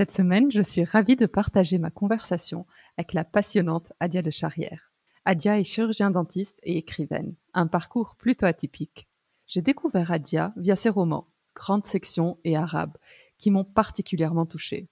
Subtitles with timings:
[0.00, 2.64] Cette semaine, je suis ravie de partager ma conversation
[2.96, 4.94] avec la passionnante Adia de Charrière.
[5.26, 9.10] Adia est chirurgien dentiste et écrivaine, un parcours plutôt atypique.
[9.46, 12.96] J'ai découvert Adia via ses romans, Grande Section et Arabe,
[13.36, 14.88] qui m'ont particulièrement touchée.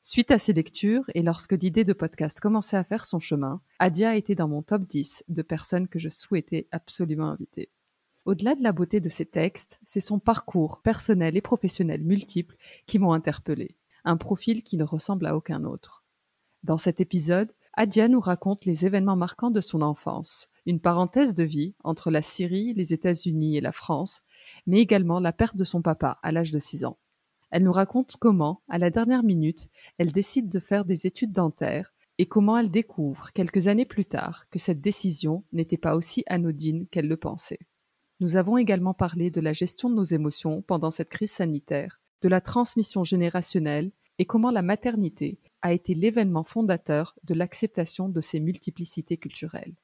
[0.00, 4.14] Suite à ces lectures, et lorsque l'idée de podcast commençait à faire son chemin, Adia
[4.14, 7.72] était dans mon top 10 de personnes que je souhaitais absolument inviter.
[8.26, 13.00] Au-delà de la beauté de ses textes, c'est son parcours personnel et professionnel multiple qui
[13.00, 13.74] m'ont interpellé,
[14.06, 16.04] un profil qui ne ressemble à aucun autre.
[16.62, 21.44] Dans cet épisode, Adia nous raconte les événements marquants de son enfance, une parenthèse de
[21.44, 24.22] vie entre la Syrie, les États-Unis et la France,
[24.66, 26.98] mais également la perte de son papa à l'âge de 6 ans.
[27.50, 31.92] Elle nous raconte comment, à la dernière minute, elle décide de faire des études dentaires
[32.18, 36.86] et comment elle découvre, quelques années plus tard, que cette décision n'était pas aussi anodine
[36.88, 37.60] qu'elle le pensait.
[38.20, 42.28] Nous avons également parlé de la gestion de nos émotions pendant cette crise sanitaire, de
[42.28, 48.40] la transmission générationnelle et comment la maternité a été l'événement fondateur de l'acceptation de ces
[48.40, 49.74] multiplicités culturelles.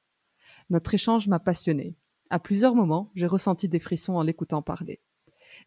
[0.69, 1.95] Notre échange m'a passionné.
[2.29, 5.01] À plusieurs moments, j'ai ressenti des frissons en l'écoutant parler.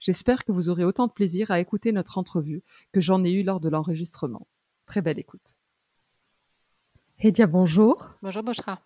[0.01, 2.63] J'espère que vous aurez autant de plaisir à écouter notre entrevue
[2.93, 4.49] que j'en ai eu lors de l'enregistrement.
[4.87, 5.55] Très belle écoute.
[7.19, 8.11] Hedia, bonjour.
[8.23, 8.81] Bonjour Boshra.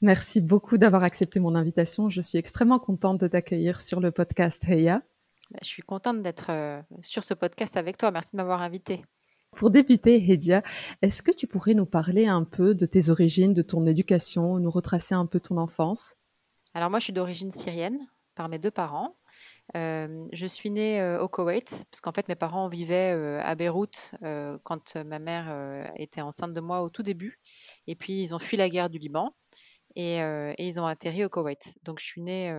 [0.00, 2.08] Merci beaucoup d'avoir accepté mon invitation.
[2.08, 5.02] Je suis extrêmement contente de t'accueillir sur le podcast Heya.
[5.52, 8.10] Bah, je suis contente d'être euh, sur ce podcast avec toi.
[8.10, 9.02] Merci de m'avoir invité.
[9.56, 10.62] Pour débuter, Hedia,
[11.02, 14.70] est-ce que tu pourrais nous parler un peu de tes origines, de ton éducation, nous
[14.70, 16.16] retracer un peu ton enfance?
[16.72, 17.98] Alors moi, je suis d'origine syrienne
[18.34, 19.16] par mes deux parents.
[19.76, 23.54] Euh, je suis née euh, au Koweït, parce qu'en fait mes parents vivaient euh, à
[23.54, 24.14] Beyrouth
[24.62, 27.38] quand ma mère était enceinte de moi au tout début.
[27.86, 29.34] Et puis ils ont fui la guerre du Liban
[29.96, 31.76] et, et ils ont atterri au Koweït.
[31.82, 32.50] Donc je suis née,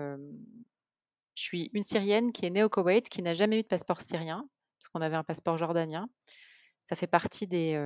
[1.35, 4.01] je suis une Syrienne qui est née au Koweït, qui n'a jamais eu de passeport
[4.01, 6.09] syrien, parce qu'on avait un passeport jordanien
[6.83, 7.79] ça fait partie des,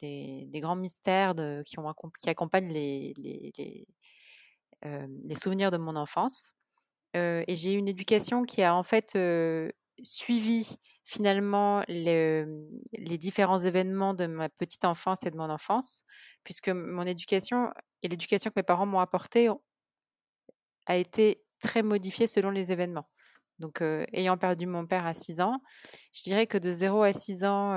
[0.00, 1.34] des, grands mystères
[1.66, 3.86] qui, ont, qui accompagnent les, les,
[4.84, 6.54] les, souvenirs de mon enfance.
[7.14, 9.18] et j'ai eu une éducation qui a en fait
[10.02, 12.46] suivi finalement les,
[12.92, 16.04] les, différents événements de ma petite enfance et de mon enfance,
[16.44, 17.70] puisque mon éducation
[18.02, 19.48] et l'éducation que mes parents m'ont apportée
[20.86, 23.08] a été très modifiée selon les événements.
[23.58, 23.82] Donc,
[24.12, 25.62] ayant perdu mon père à 6 ans,
[26.12, 27.76] je dirais que de 0 à 6 ans,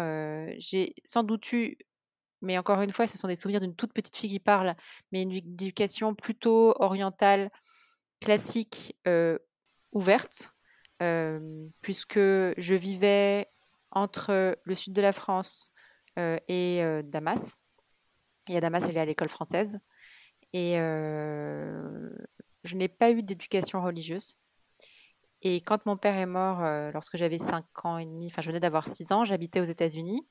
[0.58, 1.78] j'ai sans doute eu,
[2.42, 4.76] mais encore une fois, ce sont des souvenirs d'une toute petite fille qui parle,
[5.12, 7.50] mais une éducation plutôt orientale,
[8.20, 8.98] classique,
[9.92, 10.52] ouverte,
[11.82, 13.48] puisque je vivais
[13.92, 15.72] entre le sud de la France
[16.18, 17.56] et Damas.
[18.50, 19.78] Et à Damas, j'allais à l'école française.
[20.54, 20.78] Et
[22.68, 24.38] je n'ai pas eu d'éducation religieuse.
[25.42, 28.48] Et quand mon père est mort, euh, lorsque j'avais 5 ans et demi, enfin je
[28.48, 30.28] venais d'avoir 6 ans, j'habitais aux États-Unis.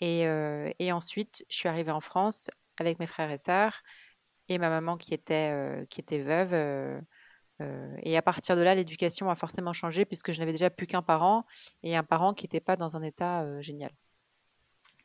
[0.00, 3.82] Et, euh, et, ensuite, je suis arrivée en France avec mes frères et sœurs
[4.48, 6.54] et ma maman qui était, euh, qui était veuve.
[8.04, 11.02] et à partir de là, l'éducation a forcément changé puisque je n'avais déjà plus qu'un
[11.02, 11.44] parent
[11.82, 13.90] et un parent qui n'était pas dans un état génial.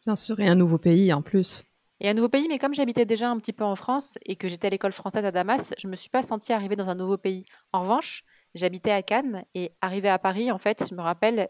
[0.06, 1.64] Bien sûr, et un nouveau pays en plus.
[2.00, 4.48] Et un nouveau pays, mais comme j'habitais déjà un petit peu en France et que
[4.48, 6.96] j'étais à l'école française à Damas, je ne me suis pas sentie arriver dans un
[6.96, 7.46] nouveau pays.
[7.72, 8.26] En revanche,
[8.56, 11.50] J'habitais à Cannes et arrivé à Paris, en fait, je me rappelle,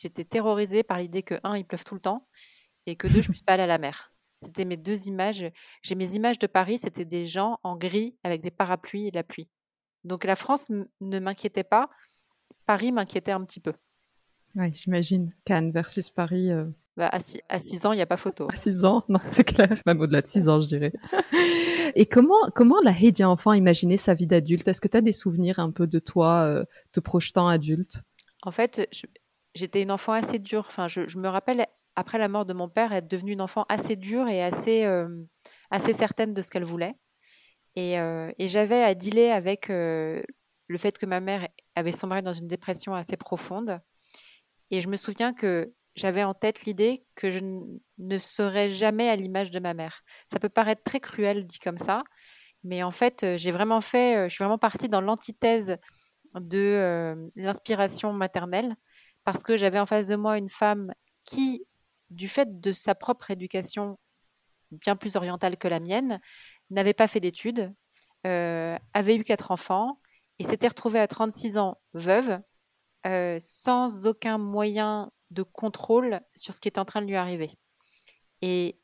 [0.00, 2.28] j'étais terrorisée par l'idée que, un, il pleuve tout le temps
[2.86, 4.12] et que, deux, je ne puisse pas aller à la mer.
[4.34, 5.50] C'était mes deux images.
[5.82, 9.16] J'ai mes images de Paris, c'était des gens en gris avec des parapluies et de
[9.16, 9.48] la pluie.
[10.04, 10.70] Donc la France
[11.00, 11.90] ne m'inquiétait pas
[12.66, 13.72] Paris m'inquiétait un petit peu.
[14.54, 15.34] Oui, j'imagine.
[15.44, 16.52] Cannes versus Paris.
[16.52, 16.66] Euh.
[16.98, 18.48] Bah, à 6 ans, il n'y a pas photo.
[18.52, 19.70] À 6 ans, non, c'est clair.
[19.86, 20.92] Même au-delà de 6 ans, je dirais.
[21.94, 24.66] Et comment, comment la Heidi enfant imaginait sa vie d'adulte?
[24.66, 28.02] Est-ce que tu as des souvenirs un peu de toi euh, te projetant adulte?
[28.42, 28.88] En fait,
[29.54, 30.64] j'étais une enfant assez dure.
[30.66, 33.94] Enfin, je, me rappelle, après la mort de mon père, être devenue une enfant assez
[33.94, 35.08] dure et assez, euh,
[35.70, 36.96] assez certaine de ce qu'elle voulait.
[37.76, 40.24] Et, et j'avais à dealer avec le
[40.78, 41.46] fait que ma mère
[41.76, 43.80] avait sombré dans une dépression assez profonde
[44.70, 47.40] et je me souviens que j'avais en tête l'idée que je
[47.98, 50.02] ne serais jamais à l'image de ma mère.
[50.26, 52.02] Ça peut paraître très cruel dit comme ça,
[52.64, 55.76] mais en fait, euh, j'ai vraiment fait, euh, je suis vraiment partie dans l'antithèse
[56.34, 58.76] de euh, l'inspiration maternelle
[59.24, 60.92] parce que j'avais en face de moi une femme
[61.24, 61.64] qui,
[62.10, 63.98] du fait de sa propre éducation
[64.70, 66.20] bien plus orientale que la mienne,
[66.70, 67.72] n'avait pas fait d'études,
[68.24, 70.00] avait eu quatre enfants
[70.38, 72.38] et s'était retrouvée à 36 ans veuve
[73.38, 77.50] sans aucun moyen de contrôle sur ce qui est en train de lui arriver.
[78.42, 78.80] Et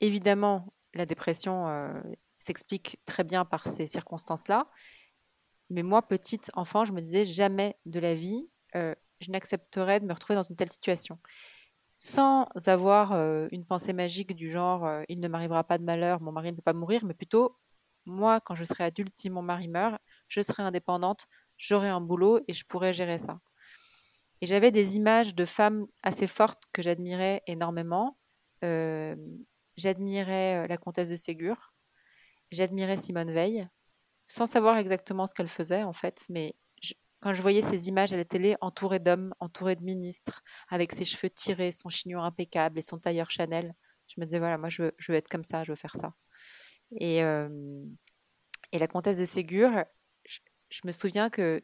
[0.00, 2.00] évidemment, la dépression euh,
[2.38, 4.68] s'explique très bien par ces circonstances-là.
[5.70, 10.06] Mais moi, petite enfant, je me disais jamais de la vie, euh, je n'accepterais de
[10.06, 11.18] me retrouver dans une telle situation.
[11.96, 13.12] Sans avoir
[13.50, 16.62] une pensée magique du genre il ne m'arrivera pas de malheur, mon mari ne peut
[16.62, 17.58] pas mourir, mais plutôt
[18.08, 21.26] moi, quand je serai adulte, si mon mari meurt, je serai indépendante,
[21.58, 23.38] j'aurai un boulot et je pourrais gérer ça.
[24.40, 28.18] Et j'avais des images de femmes assez fortes que j'admirais énormément.
[28.64, 29.16] Euh,
[29.76, 31.72] j'admirais euh, la comtesse de Ségur,
[32.50, 33.68] j'admirais Simone Veil,
[34.26, 36.54] sans savoir exactement ce qu'elle faisait en fait, mais
[37.20, 41.04] quand je voyais ces images à la télé entourée d'hommes, entourée de ministres, avec ses
[41.04, 43.74] cheveux tirés, son chignon impeccable et son tailleur Chanel,
[44.06, 46.14] je me disais voilà, moi je veux, être comme ça, je veux faire ça.
[46.92, 47.48] Et, euh,
[48.72, 49.84] et la comtesse de Ségur,
[50.24, 51.62] je, me souviens que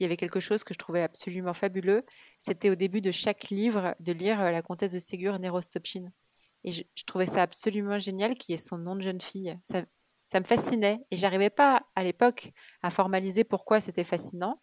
[0.00, 2.04] il y avait quelque chose que je trouvais absolument fabuleux.
[2.38, 6.10] C'était au début de chaque livre de lire euh, La comtesse de Ségur, Nérostopchine.
[6.64, 9.58] Et je, trouvais ça absolument génial qu'il y ait son nom de jeune fille.
[9.62, 9.84] Ça,
[10.28, 11.00] ça me fascinait.
[11.10, 12.50] Et j'arrivais pas à l'époque
[12.82, 14.60] à formaliser pourquoi c'était fascinant.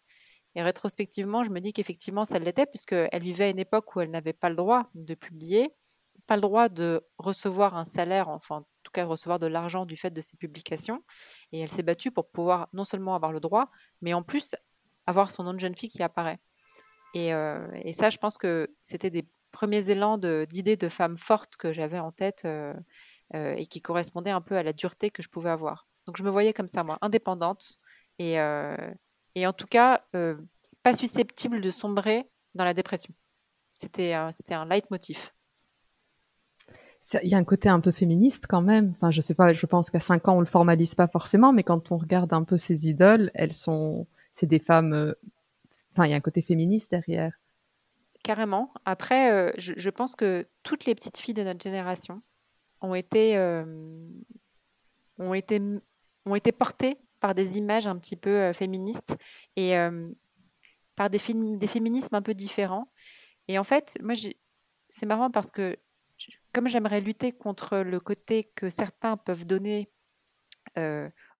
[0.56, 4.10] Et rétrospectivement, je me dis qu'effectivement, ça l'était, puisqu'elle vivait à une époque où elle
[4.10, 5.70] n'avait pas le droit de publier,
[6.26, 9.96] pas le droit de recevoir un salaire, enfin, en tout cas, recevoir de l'argent du
[9.96, 11.02] fait de ses publications.
[11.52, 13.70] Et elle s'est battue pour pouvoir non seulement avoir le droit,
[14.02, 14.54] mais en plus
[15.08, 16.38] avoir son nom de jeune fille qui apparaît.
[17.14, 21.56] Et, euh, et ça, je pense que c'était des premiers élans d'idées de, femmes fortes
[21.56, 22.74] que j'avais en tête euh,
[23.34, 25.88] euh, et qui correspondaient un peu à la dureté que je pouvais avoir.
[26.06, 27.78] Donc je me voyais comme ça, moi, indépendante
[28.18, 28.34] et,
[29.34, 30.02] et en tout cas
[30.82, 33.14] pas susceptible de sombrer dans la dépression.
[33.74, 35.32] C'était c'était un leitmotiv.
[37.22, 38.94] Il y a un côté un peu féministe quand même.
[38.96, 41.62] Enfin, je sais pas, je pense qu'à 5 ans, on le formalise pas forcément, mais
[41.62, 44.06] quand on regarde un peu ces idoles, elles sont,
[44.38, 44.92] c'est des femmes.
[44.92, 45.12] Euh,
[45.92, 47.32] enfin, il y a un côté féministe derrière.
[48.22, 48.72] Carrément.
[48.84, 52.22] Après, euh, je, pense que toutes les petites filles de notre génération
[52.80, 53.64] ont été, euh,
[55.18, 55.60] ont été,
[56.26, 59.16] ont été portées par des images un petit peu féministes
[59.56, 59.74] et
[60.94, 62.92] par des, des féminismes un peu différents.
[63.48, 64.14] Et en fait, moi,
[64.88, 65.76] c'est marrant parce que
[66.52, 69.90] comme j'aimerais lutter contre le côté que certains peuvent donner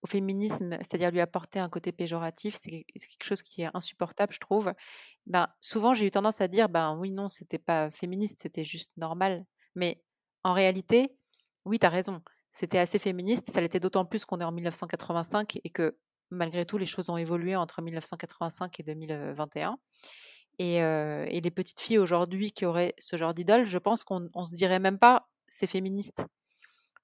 [0.03, 4.39] au féminisme, c'est-à-dire lui apporter un côté péjoratif, c'est quelque chose qui est insupportable, je
[4.39, 4.73] trouve.
[5.27, 8.93] Ben, souvent, j'ai eu tendance à dire, ben oui, non, c'était pas féministe, c'était juste
[8.97, 9.45] normal.
[9.75, 10.03] Mais
[10.45, 11.17] en réalité,
[11.65, 13.51] oui, tu as raison, c'était assez féministe.
[13.51, 15.99] Ça l'était d'autant plus qu'on est en 1985 et que
[16.31, 19.79] malgré tout, les choses ont évolué entre 1985 et 2021.
[20.61, 24.55] Et, et les petites filles aujourd'hui qui auraient ce genre d'idole, je pense qu'on se
[24.55, 26.25] dirait même pas c'est féministe.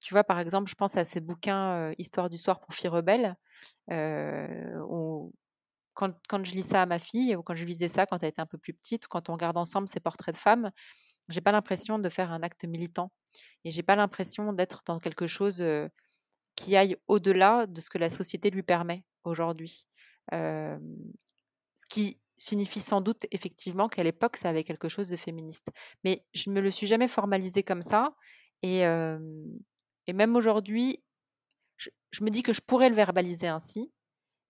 [0.05, 3.37] Tu vois, par exemple, je pense à ces bouquins Histoire du soir pour filles rebelles,
[3.91, 5.33] où,
[5.95, 8.29] quand, quand, je lis ça à ma fille, ou quand je lisais ça quand elle
[8.29, 10.71] était un peu plus petite, quand on regarde ensemble ces portraits de femmes,
[11.31, 13.13] j'ai pas l'impression de faire un acte militant.
[13.65, 15.65] Et j'ai pas l'impression d'être dans quelque chose
[16.55, 19.87] qui aille au-delà de ce que la société lui permet aujourd'hui.
[20.31, 20.77] ce
[21.89, 25.71] qui signifie sans doute effectivement qu'à l'époque, ça avait quelque chose de féministe.
[26.05, 28.15] Mais je ne me le suis jamais formalisé comme ça.
[28.61, 28.85] Et,
[30.07, 31.03] et même aujourd'hui,
[31.77, 31.91] je,
[32.23, 33.93] me dis que je pourrais le verbaliser ainsi,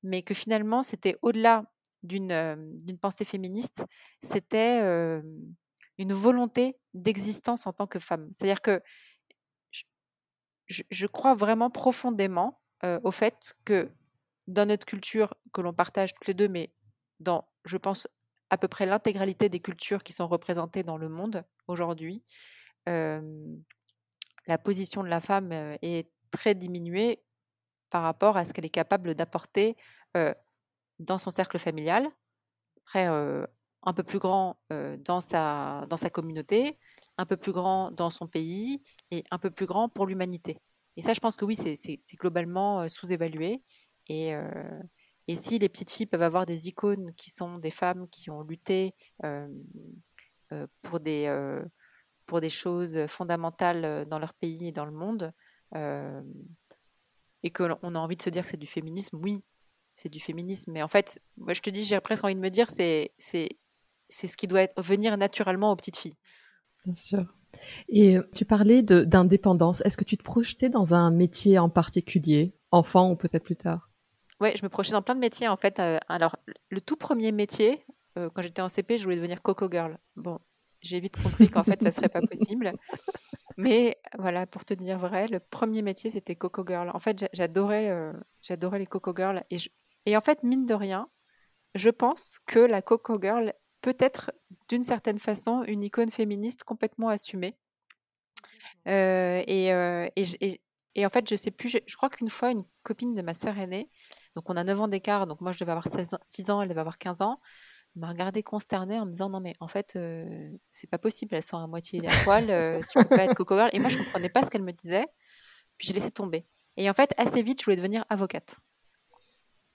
[0.03, 1.65] mais que finalement, c'était au-delà
[2.03, 3.85] d'une euh, pensée féministe,
[4.23, 4.81] c'était
[5.97, 8.29] une volonté d'existence en tant que femme.
[8.33, 8.83] C'est-à-dire que
[10.67, 12.61] je, crois vraiment profondément
[13.03, 13.91] au fait que
[14.47, 16.73] dans notre culture que l'on partage toutes les deux, mais
[17.21, 18.09] dans, je pense,
[18.51, 22.23] à peu près l'intégralité des cultures qui sont représentées dans le monde aujourd'hui,
[24.47, 27.23] la position de la femme est très diminuée
[27.91, 29.77] par rapport à ce qu'elle est capable d'apporter
[30.99, 32.09] dans son cercle familial,
[32.85, 36.79] près un peu plus grand dans, sa, dans sa communauté,
[37.19, 40.59] un peu plus grand dans son pays et un peu plus grand pour l'humanité.
[40.97, 43.63] Et ça, je pense que oui, c'est globalement sous-évalué.
[44.09, 44.33] Et,
[45.27, 48.43] et si les petites filles peuvent avoir des icônes qui sont des femmes qui ont
[48.43, 48.95] lutté
[50.83, 51.29] pour, des,
[52.27, 55.33] pour des choses fondamentales dans leur pays et dans le monde,
[57.43, 59.43] et qu'on a envie de se dire que c'est du féminisme, oui,
[59.93, 60.73] c'est du féminisme.
[60.73, 64.27] Mais en fait, moi, je te dis, j'ai presque envie de me dire, c'est c'est
[64.29, 66.17] ce qui doit être, venir naturellement aux petites filles.
[66.85, 67.25] Bien sûr.
[67.89, 69.81] Et tu parlais d'indépendance.
[69.83, 73.91] Est-ce que tu te projetais dans un métier en particulier, enfant ou peut-être plus tard?
[74.41, 75.79] Oui, je me projetais dans plein de métiers en fait.
[75.79, 76.37] Euh, alors,
[76.69, 77.87] le tout premier métier,
[78.19, 79.99] euh, quand j'étais en CP, je voulais devenir Coco Girl.
[80.17, 80.41] Bon,
[80.85, 82.73] j'ai vite compris qu'en fait, ça serait pas possible.
[83.57, 86.91] Mais voilà, pour te dire vrai, le premier métier, c'était Coco Girl.
[86.93, 88.13] En fait, j'adorais euh,
[88.43, 89.43] j'adorais les Coco Girls.
[90.07, 91.09] Et, en fait, mine de rien,
[91.75, 94.33] je pense que la Coco Girl peut-être
[94.69, 97.57] d'une certaine façon une icône féministe complètement assumée.
[98.89, 103.23] Euh, euh, et, en fait, je sais plus, je, crois qu'une fois, une copine de
[103.23, 103.91] ma sœur aînée,
[104.35, 106.69] donc on a 9 ans d'écart, donc moi je devais avoir 16 6 ans, elle
[106.69, 107.41] devait avoir 15 ans,
[107.97, 109.99] m'a regardé consternée en me disant non mais en fait
[110.71, 113.71] c'est pas possible, elles sont à moitié à poil, tu peux pas être coco girl.
[113.73, 115.07] Et moi je comprenais pas ce qu'elle me disait,
[115.79, 116.47] puis j'ai laissé tomber.
[116.77, 118.57] Et en fait assez vite je voulais devenir avocate.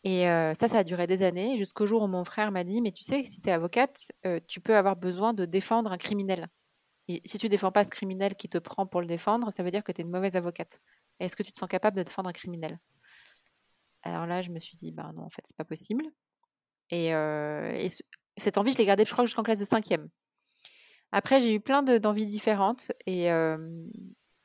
[0.06, 2.94] Et ça, ça a duré des années, jusqu'au jour où mon frère m'a dit, mais
[2.94, 4.14] tu sais, si tu es avocate,
[4.48, 6.48] tu peux avoir besoin de défendre un criminel.
[7.10, 9.72] Et si tu défends pas ce criminel qui te prend pour le défendre, ça veut
[9.72, 10.80] dire que tu es une mauvaise avocate.
[11.20, 12.80] Est-ce que tu te sens capable de défendre un criminel?
[14.04, 16.06] Alors là, je me suis dit, bah non, en fait, c'est pas possible.
[16.92, 17.12] Et,
[18.38, 20.08] cette envie, je l'ai gardée, je crois, jusqu'en classe de cinquième.
[21.12, 23.30] Après, j'ai eu plein d'envies différentes et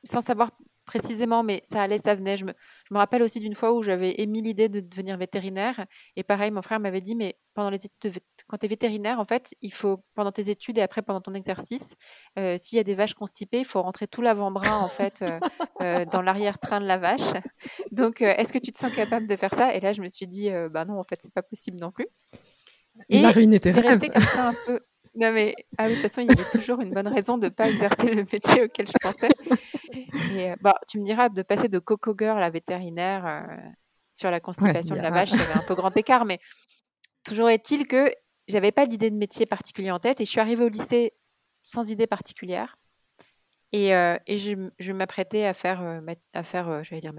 [0.03, 0.51] sans savoir
[0.85, 2.37] précisément, mais ça allait, ça venait.
[2.37, 2.53] Je me,
[2.91, 5.85] rappelle aussi d'une fois où j'avais émis l'idée de devenir vétérinaire.
[6.15, 9.25] Et pareil, mon frère m'avait dit, mais pendant les études, quand tu es vétérinaire, en
[9.25, 11.95] fait, il faut, pendant tes études et après pendant ton exercice,
[12.37, 15.39] euh, s'il y a des vaches constipées, il faut rentrer tout l'avant-bras, en fait, euh,
[15.81, 17.33] euh, dans l'arrière-train de la vache.
[17.91, 19.73] Donc, est-ce que tu te sens capable de faire ça?
[19.73, 22.07] Et là, je me suis dit, bah non, en fait, c'est pas possible non plus.
[23.09, 24.79] Et c'est resté comme ça un peu.
[25.17, 27.49] Non, mais ah de toute façon, il y avait toujours une bonne raison de ne
[27.49, 29.29] pas exercer le métier auquel je pensais.
[30.33, 33.57] Et, euh, bah, tu me diras, de passer de coco girl à vétérinaire euh,
[34.11, 36.39] sur la constipation de la vache, il y avait un peu grand écart, mais
[37.23, 38.11] toujours est-il que
[38.47, 41.13] j'avais pas d'idée de métier particulier en tête et je suis arrivée au lycée
[41.63, 42.77] sans idée particulière.
[43.71, 46.01] Et, euh, et je, je m'apprêtais à faire,
[46.33, 47.13] à faire j'allais dire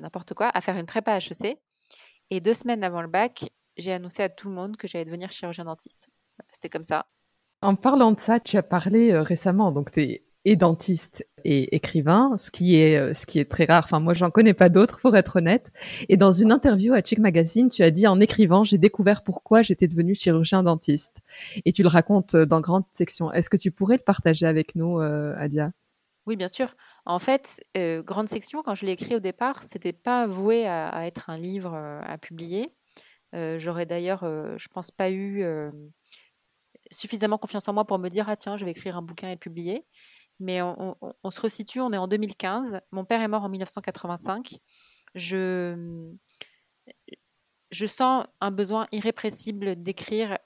[0.00, 1.58] n'importe quoi, à faire une prépa HEC.
[2.30, 5.32] Et deux semaines avant le bac, j'ai annoncé à tout le monde que j'allais devenir
[5.32, 6.08] chirurgien dentiste.
[6.50, 7.06] C'était comme ça.
[7.62, 11.76] En parlant de ça, tu as parlé euh, récemment, donc tu es et dentiste et
[11.76, 13.84] écrivain, ce qui est euh, ce qui est très rare.
[13.84, 15.70] Enfin, moi, j'en connais pas d'autres, pour être honnête.
[16.08, 19.60] Et dans une interview à Chick Magazine, tu as dit en écrivant, j'ai découvert pourquoi
[19.60, 21.20] j'étais devenu chirurgien dentiste.
[21.66, 23.30] Et tu le racontes euh, dans grande section.
[23.30, 25.70] Est-ce que tu pourrais le partager avec nous, Adia?
[26.24, 26.74] Oui, bien sûr.
[27.04, 27.62] En fait,
[28.04, 31.74] grande section, quand je l'ai écrit au départ, c'était pas voué à, être un livre
[31.74, 32.70] à publier.
[33.32, 35.42] J'aurais d'ailleurs, je pense, pas eu
[36.90, 39.32] suffisamment confiance en moi pour me dire ah tiens je vais écrire un bouquin et
[39.32, 39.84] le publier
[40.40, 44.58] mais on, se resitue on est en 2015 mon père est mort en 1985
[45.14, 46.14] je
[47.70, 50.38] je sens un besoin irrépressible d'écrire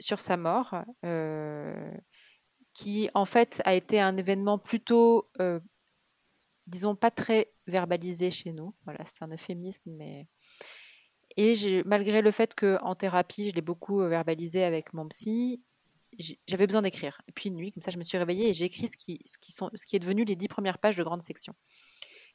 [0.00, 1.92] sur sa mort euh,
[2.72, 5.60] qui en fait a été un événement plutôt euh,
[6.66, 8.74] disons pas très verbalisé chez nous.
[8.84, 10.26] Voilà c'est un euphémisme mais
[11.36, 15.62] et malgré le fait qu'en thérapie, je l'ai beaucoup euh, verbalisé avec mon psy,
[16.46, 17.20] j'avais besoin d'écrire.
[17.28, 19.20] Et puis une nuit, comme ça, je me suis réveillée et j'ai écrit ce qui,
[19.24, 21.54] ce, qui sont, ce qui est devenu les dix premières pages de grande section.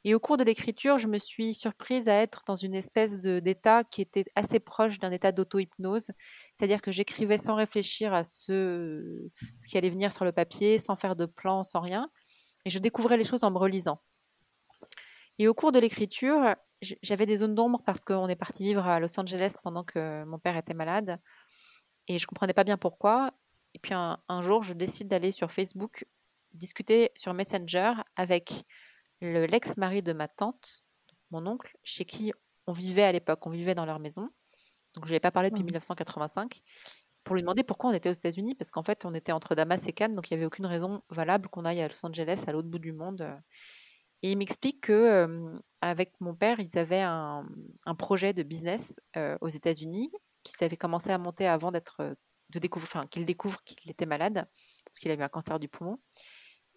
[0.04, 3.84] Et au cours de l'écriture, je me suis surprise à être dans une espèce d'état
[3.84, 6.08] qui était assez proche d'un état d'auto-hypnose.
[6.54, 10.96] C'est-à-dire que j'écrivais sans réfléchir à ce, ce qui allait venir sur le papier, sans
[10.96, 12.10] faire de plan, sans rien.
[12.64, 14.00] Et je découvrais les choses en me relisant.
[15.38, 16.54] Et au cours de l'écriture,
[17.02, 20.38] j'avais des zones d'ombre parce qu'on est parti vivre à Los Angeles pendant que mon
[20.38, 21.18] père était malade.
[22.08, 23.32] Et je ne comprenais pas bien pourquoi.
[23.80, 26.04] Et puis un, jour, je décide d'aller sur Facebook
[26.52, 28.52] discuter sur Messenger avec
[29.22, 30.84] l'ex-mari de ma tante,
[31.30, 32.30] mon oncle, chez qui
[32.66, 33.46] on vivait à l'époque.
[33.46, 34.28] On vivait dans leur maison.
[34.92, 36.60] Donc je n'ai pas parlé depuis 1985 mmh.
[37.24, 39.86] pour lui demander pourquoi on était aux États-Unis, parce qu'en fait, on était entre Damas
[39.86, 42.52] et Cannes, donc il n'y avait aucune raison valable qu'on aille à Los Angeles, à
[42.52, 43.34] l'autre bout du monde.
[44.20, 47.46] Et il m'explique que avec mon père, ils avaient un,
[47.96, 49.00] projet de business
[49.40, 52.14] aux États-Unis qui s'avait commencé à monter avant d'être
[52.50, 54.46] de découvrir, enfin, qu'il découvre qu'il était malade,
[54.84, 55.98] parce qu'il avait un cancer du poumon.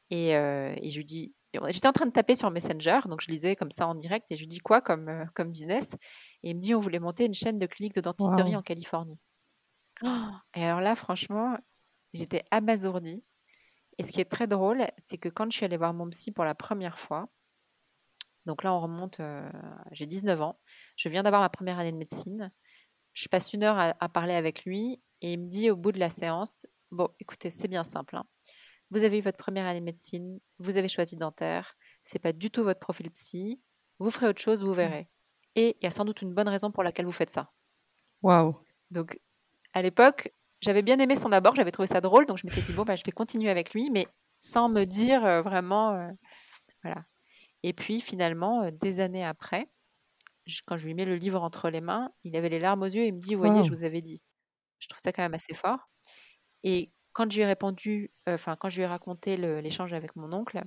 [0.09, 1.33] Et, euh, et je lui dis,
[1.69, 4.35] j'étais en train de taper sur Messenger, donc je lisais comme ça en direct, et
[4.35, 5.93] je lui dis quoi comme, euh, comme business?
[6.43, 9.19] Et il me dit, on voulait monter une chaîne de cliniques de dentisterie en Californie.
[10.55, 11.57] et alors là, franchement,
[12.13, 13.23] j'étais abasourdie.
[13.99, 16.31] Et ce qui est très drôle, c'est que quand je suis allée voir mon psy
[16.31, 17.29] pour la première fois,
[18.45, 19.49] donc là, on remonte, euh,
[19.91, 20.59] j'ai 19 ans,
[20.97, 22.51] je viens d'avoir ma première année de médecine,
[23.13, 25.99] je passe une heure à, parler avec lui et il me dit au bout de
[25.99, 28.25] la séance, bon, écoutez, c'est bien simple, hein.
[28.91, 32.51] vous avez eu votre première année de médecine, vous avez choisi dentaire, c'est pas du
[32.51, 33.59] tout votre profil psy,
[33.99, 34.75] vous ferez autre chose, vous mmh.
[34.75, 35.09] verrez.
[35.55, 37.51] Et il y a sans doute une bonne raison pour laquelle vous faites ça.
[38.21, 38.55] Waouh.
[38.91, 39.19] Donc,
[39.73, 42.73] à l'époque, j'avais bien aimé son abord, j'avais trouvé ça drôle, donc je m'étais dit,
[42.73, 44.07] bon, bah, je vais continuer avec lui, mais
[44.39, 45.93] sans me dire euh, vraiment.
[45.93, 46.09] Euh,
[46.83, 47.05] voilà.
[47.63, 49.69] Et puis, finalement, euh, des années après,
[50.65, 53.03] quand je lui mets le livre entre les mains, il avait les larmes aux yeux
[53.03, 54.21] et il me dit, vous voyez, je vous avais dit.
[54.83, 55.89] Je trouve ça quand même assez fort.
[56.63, 60.61] Et quand je lui ai répondu, enfin, quand je raconté l'échange avec mon oncle,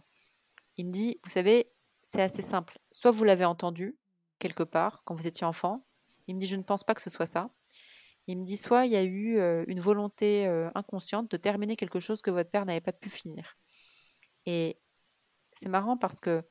[0.79, 1.71] il me dit, vous savez,
[2.03, 2.79] c'est assez simple.
[2.91, 3.99] Soit vous l'avez entendu
[4.39, 5.87] quelque part quand vous étiez enfant.
[6.29, 7.51] Il me dit, je ne pense pas que ce soit ça.
[8.27, 12.23] Il me dit, soit il y a eu une volonté inconsciente de terminer quelque chose
[12.23, 13.57] que votre père n'avait pas pu finir.
[14.47, 14.81] Et
[15.53, 16.43] c'est marrant parce que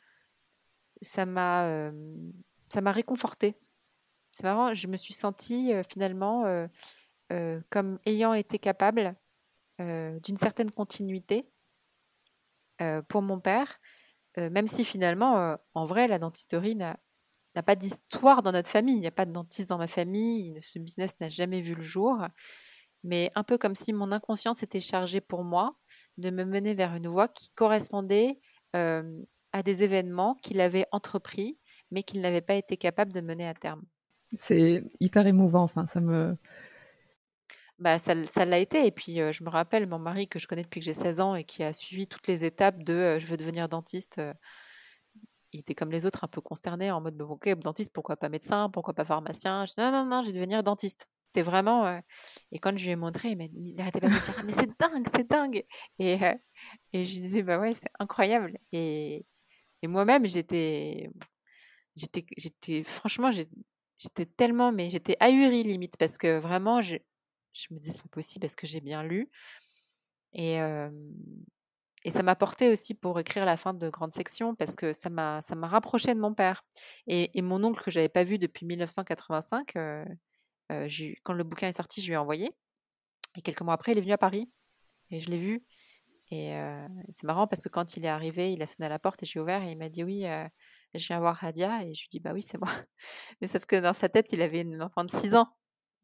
[1.02, 1.92] ça m'a
[2.70, 3.58] ça m'a réconforté.
[4.32, 6.44] C'est marrant, je me suis sentie finalement
[7.70, 9.16] comme ayant été capable
[9.80, 11.50] d'une certaine continuité
[13.08, 13.80] pour mon père
[14.38, 16.98] même si finalement, en vrai, la dentisterie n'a
[17.66, 18.96] pas d'histoire dans notre famille.
[18.96, 20.58] Il n'y a pas de dentiste dans ma famille.
[20.62, 22.18] Ce business n'a jamais vu le jour.
[23.04, 25.78] Mais un peu comme si mon inconscience était chargée pour moi
[26.18, 28.40] de me mener vers une voie qui correspondait
[28.74, 31.58] à des événements qu'il avait entrepris,
[31.92, 33.84] mais qu'il n'avait pas été capable de mener à terme.
[34.34, 35.64] C'est hyper émouvant.
[35.64, 36.36] Enfin, ça me,
[37.80, 38.16] bah, ça
[38.46, 40.94] l'a été et puis, je me rappelle mon mari que je connais depuis que j'ai
[40.94, 44.22] 16 ans et qui a suivi toutes les étapes de, «Je veux devenir dentiste»,
[45.54, 48.30] il était comme les autres un peu consterné en mode: «Bah, OK, dentiste, pourquoi pas
[48.30, 48.70] médecin?
[48.70, 51.08] Pourquoi pas pharmacien?» je dis: «Non, non, non, je vais devenir dentiste».
[51.24, 52.00] C'était vraiment,
[52.52, 54.70] et quand je lui ai montré, il il pas de me dire: «Ah mais c'est
[54.80, 55.66] dingue, c'est dingue!»
[56.00, 56.14] et
[56.94, 59.26] et je lui disais: «Bah, ouais, c'est incroyable» et
[59.84, 61.10] et moi-même j'étais
[61.98, 66.98] j'étais franchement, j'étais tellement mais j'étais ahurie limite parce que vraiment je
[67.56, 69.30] je me dis, c'est pas possible parce que j'ai bien lu?
[70.34, 70.60] Et,
[72.04, 75.10] et ça m'a porté aussi pour écrire la fin de Grande Section parce que ça
[75.10, 76.64] m'a, rapproché de mon père.
[77.08, 79.74] Et, et mon oncle que j'avais pas vu depuis 1985,
[81.24, 82.52] quand le bouquin est sorti, je lui ai envoyé.
[83.38, 84.50] Et quelques mois après, il est venu à Paris.
[85.10, 85.64] Et je l'ai vu.
[86.32, 86.54] Et
[87.10, 89.26] c'est marrant parce que quand il est arrivé, il a sonné à la porte et
[89.26, 90.26] j'ai ouvert et il m'a dit oui,
[90.94, 91.84] je viens voir Hadia.
[91.84, 92.70] Et je lui dis bah oui, c'est moi.
[93.42, 95.48] Mais sauf que dans sa tête, il avait une enfant de 6 ans.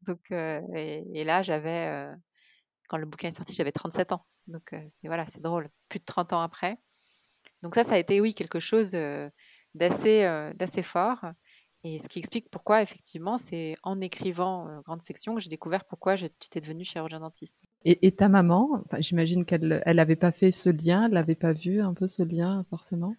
[0.02, 2.08] Donc, et, là, j'avais,
[2.88, 4.24] quand le bouquin est sorti, j'avais 37 ans.
[4.46, 5.68] Donc, voilà, c'est drôle.
[5.88, 6.78] Plus de 30 ans après.
[7.62, 8.90] Donc ça, ça a été, oui, quelque chose
[9.74, 11.24] d'assez, d'assez fort.
[11.84, 16.14] Et ce qui explique pourquoi, effectivement, c'est en écrivant Grande Section que j'ai découvert pourquoi
[16.14, 17.64] j'étais devenue chirurgien dentiste.
[17.84, 21.94] Et ta maman, j'imagine qu'elle n'avait pas fait ce lien, elle n'avait pas vu un
[21.94, 23.16] peu ce lien, forcément?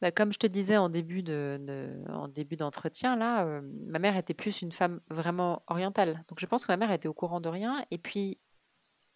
[0.00, 4.16] Bah, comme je te disais en début de, en début d'entretien, là, euh, ma mère
[4.16, 6.24] était plus une femme vraiment orientale.
[6.28, 7.84] Donc je pense que ma mère était au courant de rien.
[7.90, 8.38] Et puis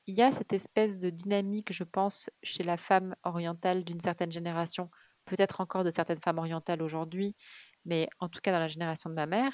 [0.07, 4.31] il y a cette espèce de dynamique, je pense, chez la femme orientale d'une certaine
[4.31, 4.91] génération,
[5.25, 7.35] peut-être encore de certaines femmes orientales aujourd'hui,
[7.87, 9.53] mais en tout cas dans la génération de ma mère,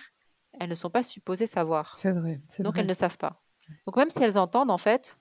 [0.58, 1.96] elles ne sont pas supposées savoir.
[1.98, 2.40] C'est vrai.
[2.58, 3.40] Donc elles ne savent pas.
[3.86, 5.20] Donc même si elles entendent, en fait,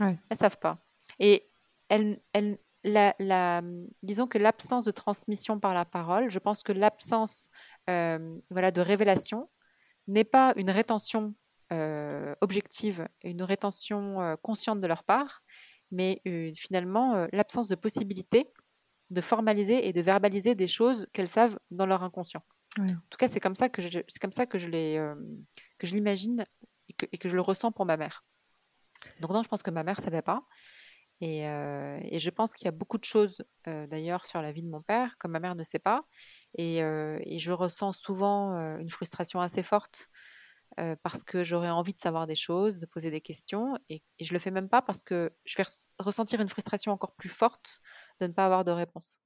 [0.00, 0.84] elles ne savent pas.
[1.20, 1.48] Et
[1.88, 3.62] elles, elles, la,
[4.02, 7.50] disons que l'absence de transmission par la parole, je pense que l'absence
[7.88, 9.48] euh, voilà, de révélation
[10.08, 11.34] n'est pas une rétention
[11.72, 15.42] euh, objective, une rétention euh, consciente de leur part,
[15.90, 16.22] mais
[16.56, 18.50] finalement l'absence de possibilité
[19.10, 22.42] de formaliser et de verbaliser des choses qu'elles savent dans leur inconscient.
[22.78, 24.70] En tout cas, c'est comme ça que je, c'est comme ça que je
[25.76, 26.46] que je l'imagine
[26.88, 28.24] et que, et que, je le ressens pour ma mère.
[29.20, 30.42] Donc non, je pense que ma mère savait pas.
[31.24, 34.82] Et, je pense qu'il y a beaucoup de choses d'ailleurs sur la vie de mon
[34.82, 36.04] père, comme ma mère ne sait pas.
[36.58, 40.10] Et, je ressens souvent une frustration assez forte
[41.02, 43.78] parce que j'aurais envie de savoir des choses, de poser des questions.
[43.88, 45.64] Et, je le fais même pas parce que je vais
[46.00, 47.80] ressentir une frustration encore plus forte
[48.20, 49.20] de ne pas avoir de réponse.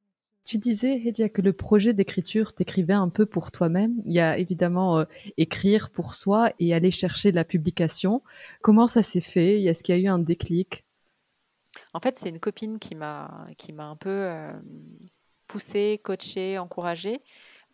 [0.44, 3.94] Tu disais, Hedia, que le projet d'écriture t'écrivait un peu pour toi-même.
[4.04, 5.04] Il y a évidemment
[5.38, 8.22] écrire pour soi et aller chercher la publication.
[8.60, 9.62] Comment ça s'est fait?
[9.62, 10.85] Est-ce qu'il y a eu un déclic?
[11.92, 14.30] En fait, c'est une copine qui m'a qui m'a un peu
[15.46, 17.22] poussée, coachée, encouragée.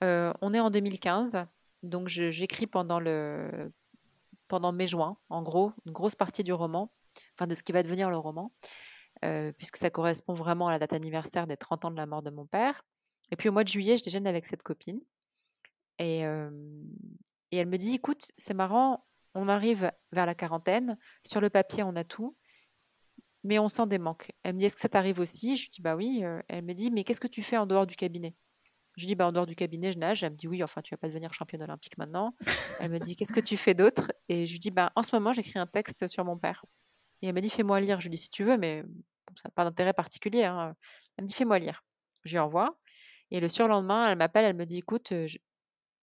[0.00, 1.44] on est en 2015,
[1.82, 3.72] donc j'écris pendant le
[4.48, 6.92] pendant mai-juin, en gros, une grosse partie du roman,
[7.34, 8.52] enfin de ce qui va devenir le roman,
[9.56, 12.30] puisque ça correspond vraiment à la date anniversaire des 30 ans de la mort de
[12.30, 12.84] mon père.
[13.30, 15.00] Et puis au mois de juillet, je déjeune avec cette copine.
[15.98, 16.20] Et,
[17.52, 21.82] et elle me dit, écoute, c'est marrant, on arrive vers la quarantaine, sur le papier,
[21.82, 22.36] on a tout,
[23.44, 24.30] mais on sent des manques.
[24.42, 25.56] Elle me dit, est-ce que ça t'arrive aussi?
[25.56, 26.20] Je lui dis, bah oui.
[26.22, 28.34] Euh, elle me dit, mais qu'est-ce que tu fais en dehors du cabinet?
[28.96, 30.22] Je lui dis, bah en dehors du cabinet, je nage.
[30.22, 32.36] Elle me dit, oui, enfin, tu vas pas devenir championne olympique maintenant.
[32.78, 34.12] Elle me dit, qu'est-ce que tu fais d'autre?
[34.28, 36.64] Et je lui dis, bah en ce moment, j'écris un texte sur mon père.
[37.22, 38.00] Et elle me dit, fais-moi lire.
[38.00, 38.82] Je lui dis, si tu veux, mais
[39.36, 40.44] ça n'a pas d'intérêt particulier.
[40.44, 40.74] Hein.
[41.16, 41.82] Elle me dit, fais-moi lire.
[42.24, 42.78] Je lui envoie.
[43.30, 45.12] Et le surlendemain, elle m'appelle, elle me dit, écoute,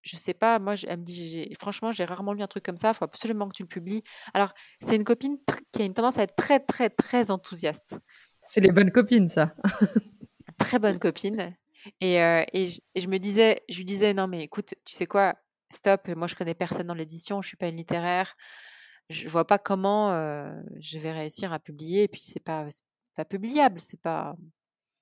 [0.02, 2.88] je, sais pas, moi, elle me dit, franchement, j'ai rarement lu un truc comme ça,
[2.88, 4.02] il faut absolument que tu le publies.
[4.34, 5.36] Alors, c'est une copine
[5.72, 8.00] qui a une tendance à être très, très, très enthousiaste.
[8.42, 9.54] C'est les bonnes copines, ça.
[10.58, 11.54] très bonne copine.
[12.00, 15.34] Et, euh, et, je, me disais, je lui disais, non, mais écoute, tu sais quoi,
[15.72, 18.36] stop, moi, je connais personne dans l'édition, je suis pas une littéraire,
[19.08, 22.66] je vois pas comment euh, je vais réussir à publier, et puis c'est pas,
[23.16, 24.36] pas publiable, c'est pas,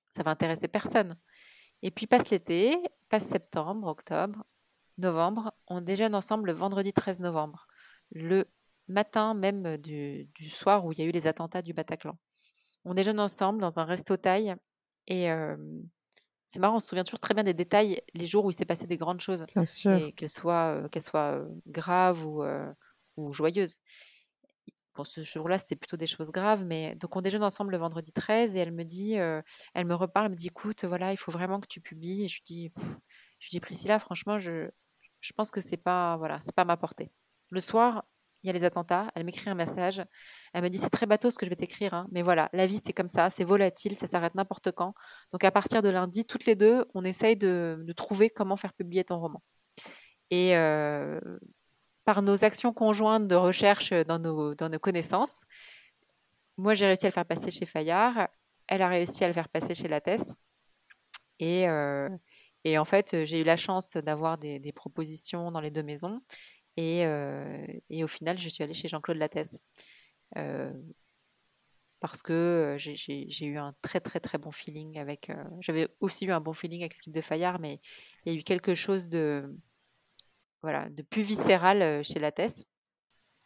[0.09, 1.17] ça va intéresser personne.
[1.81, 2.75] Et puis passe l'été,
[3.09, 4.43] passe septembre, octobre,
[4.99, 7.67] novembre, on déjeune ensemble le vendredi 13 novembre,
[8.11, 8.45] le
[8.87, 12.17] matin même du, soir où il y a eu les attentats du Bataclan.
[12.85, 14.55] On déjeune ensemble dans un resto taille
[15.07, 15.29] et
[16.45, 18.65] c'est marrant, on se souvient toujours très bien des détails les jours où il s'est
[18.65, 19.45] passé des grandes choses,
[20.15, 22.43] qu'elles soient, qu'elles soient graves ou,
[23.17, 23.79] ou joyeuses.
[24.93, 28.11] Pour ce jour-là, c'était plutôt des choses graves, mais donc on déjeune ensemble le vendredi
[28.11, 31.31] 13 et elle me dit, elle me reparle, elle me dit, écoute, voilà, il faut
[31.31, 32.25] vraiment que tu publies.
[32.25, 32.71] Et je dis,
[33.39, 34.69] je lui dis, Priscilla, franchement, je,
[35.21, 37.11] je pense que c'est pas voilà, c'est pas ma portée.
[37.49, 38.03] Le soir,
[38.43, 40.01] il y a les attentats, elle m'écrit un message,
[40.53, 42.65] elle me dit c'est très bateau ce que je vais t'écrire, hein, mais voilà, la
[42.67, 44.93] vie c'est comme ça, c'est volatile, ça s'arrête n'importe quand.
[45.31, 49.03] Donc à partir de lundi, toutes les deux, on essaye de, trouver comment faire publier
[49.03, 49.43] ton roman.
[50.29, 51.19] Et euh,
[52.05, 55.45] par nos actions conjointes de recherche dans nos, dans nos connaissances,
[56.57, 58.29] moi j'ai réussi à le faire passer chez Fayard,
[58.67, 60.33] elle a réussi à le faire passer chez Lattès.
[61.39, 62.09] Et, euh,
[62.63, 66.21] et en fait, j'ai eu la chance d'avoir des, propositions dans les deux maisons.
[66.77, 67.01] Et,
[67.89, 69.61] et, au final, je suis allée chez Jean-Claude Lattès.
[71.99, 75.31] parce que j'ai eu un très très très bon feeling avec.
[75.61, 77.81] J'avais aussi eu un bon feeling avec l'équipe de Fayard, mais
[78.25, 79.53] il y a eu quelque chose de
[80.61, 82.65] voilà de plus viscéral chez Lattès.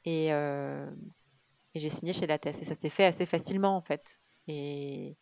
[0.05, 2.61] Et, et j'ai signé chez Lattès.
[2.61, 4.19] Et ça s'est fait assez facilement en fait.
[4.47, 5.17] Et,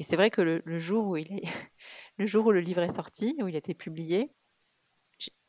[0.00, 1.14] et c'est vrai que le, jour où
[2.52, 4.32] le livre est sorti, où il a été publié,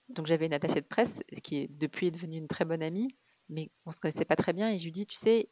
[0.09, 3.07] donc j'avais une attachée de presse qui est depuis est devenue une très bonne amie,
[3.49, 4.69] mais on se connaissait pas très bien.
[4.69, 5.49] Et je lui dis, tu sais,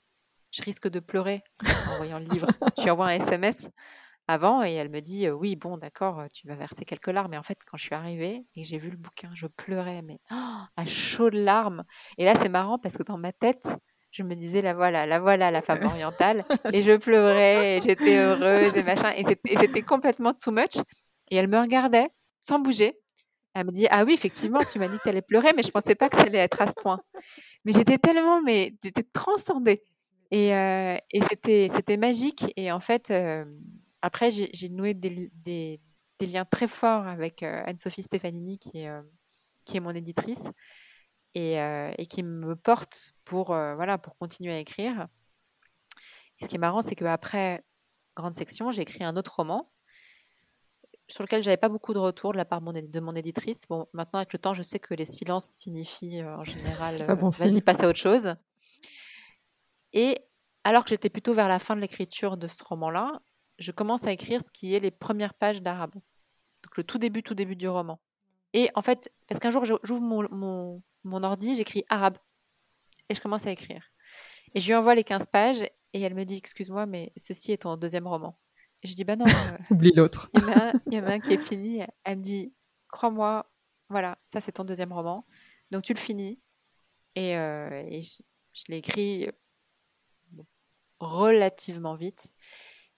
[0.52, 1.44] je risque de pleurer
[1.88, 2.50] en voyant le livre.
[2.78, 3.70] je lui envoie un SMS
[4.28, 7.32] avant et elle me dit, oui, bon, d'accord, tu vas verser quelques larmes.
[7.32, 10.20] Mais en fait, quand je suis arrivée et j'ai vu le bouquin, je pleurais, mais
[10.30, 11.86] oh, à chaudes larmes.
[12.18, 13.78] Et là, c'est marrant parce que dans ma tête,
[14.12, 16.46] je me disais la voilà, la voilà la femme orientale.
[16.74, 19.12] Et je pleurais, et j'étais heureuse et machin.
[19.16, 20.78] Et c'était complètement too much.
[21.30, 22.10] Et elle me regardait
[22.42, 22.98] sans bouger.
[23.54, 25.72] Elle me dit ah oui effectivement tu m'as dit que tu allais pleurer mais je
[25.72, 27.02] pensais pas que ça allait être à ce point.
[27.66, 29.84] Mais j'étais tellement mais j'étais transcendée.
[30.32, 32.54] Et, euh, et c'était c'était magique.
[32.56, 33.46] Et en fait euh,
[34.02, 35.80] après j'ai noué des, des,
[36.20, 38.90] des, liens très forts avec euh, Anne-Sophie Stefanini qui est
[39.66, 40.46] qui est mon éditrice
[41.38, 45.08] euh, et, qui me porte pour, euh, voilà, pour continuer à écrire.
[46.40, 47.64] Et ce qui est marrant, c'est qu'après
[48.16, 49.72] Grande Section, j'ai écrit un autre roman
[51.08, 53.64] sur lequel j'avais pas beaucoup de retours de la part de mon éditrice.
[53.68, 57.62] Bon, maintenant, avec le temps, je sais que les silences signifient euh, en général vas-y,
[57.62, 58.36] passe à autre chose.
[59.94, 60.18] Et
[60.64, 63.22] alors que j'étais plutôt vers la fin de l'écriture de ce roman-là,
[63.58, 65.94] je commence à écrire ce qui est les premières pages d'arabe.
[65.94, 68.00] Donc le tout début, tout début du roman.
[68.54, 72.18] Et en fait, parce qu'un jour, j'ouvre mon, mon ordi, j'écris arabe.
[73.10, 73.84] Et je commence à écrire.
[74.54, 75.62] Et je lui envoie les 15 pages
[75.94, 78.40] et elle me dit Excuse-moi, mais ceci est ton deuxième roman.
[78.84, 79.26] Et je dis Bah non.
[79.72, 80.30] Euh, Oublie l'autre.
[80.36, 81.82] Il y, en a un qui est fini.
[82.04, 82.54] Elle me dit
[82.88, 83.50] Crois-moi,
[83.90, 85.26] voilà, ça c'est ton deuxième roman.
[85.72, 86.40] Donc tu le finis.
[87.16, 88.02] Et, euh,
[88.54, 90.44] je, l'ai écrit euh,
[91.00, 92.32] relativement vite.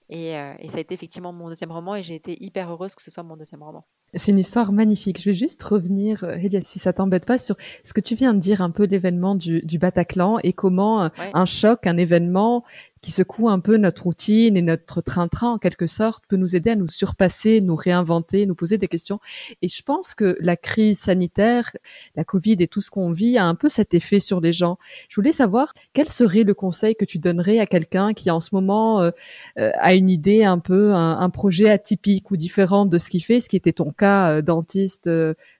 [0.08, 3.00] Et, et, ça a été effectivement mon deuxième roman et j'ai été hyper heureuse que
[3.00, 3.86] ce soit mon deuxième roman.
[4.14, 5.20] C'est une histoire magnifique.
[5.20, 8.38] Je vais juste revenir, Hedia, si ça t'embête pas, sur ce que tu viens de
[8.38, 12.64] dire un peu l'événement du, du Bataclan et comment un choc, un événement
[13.02, 16.70] qui secoue un peu notre routine et notre train-train en quelque sorte, peut nous aider
[16.70, 19.18] à nous surpasser, nous réinventer, nous poser des questions.
[19.60, 21.72] Et je pense que la crise sanitaire,
[22.14, 24.78] la Covid et tout ce qu'on vit a un peu cet effet sur les gens.
[25.08, 28.50] Je voulais savoir quel serait le conseil que tu donnerais à quelqu'un qui en ce
[28.52, 29.10] moment euh,
[29.58, 33.40] euh, a une idée un peu, un, projet atypique ou différent de ce qu'il fait,
[33.40, 35.10] ce qui était ton cas euh, dentiste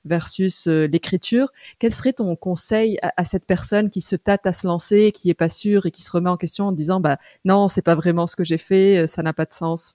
[0.05, 1.51] versus l'écriture.
[1.79, 5.31] Quel serait ton conseil à, à, cette personne qui se tâte à se lancer, qui
[5.31, 7.95] est pas sûre et qui se remet en question en disant bah non, c'est pas
[7.95, 9.95] vraiment ce que j'ai fait, euh, ça n'a pas de sens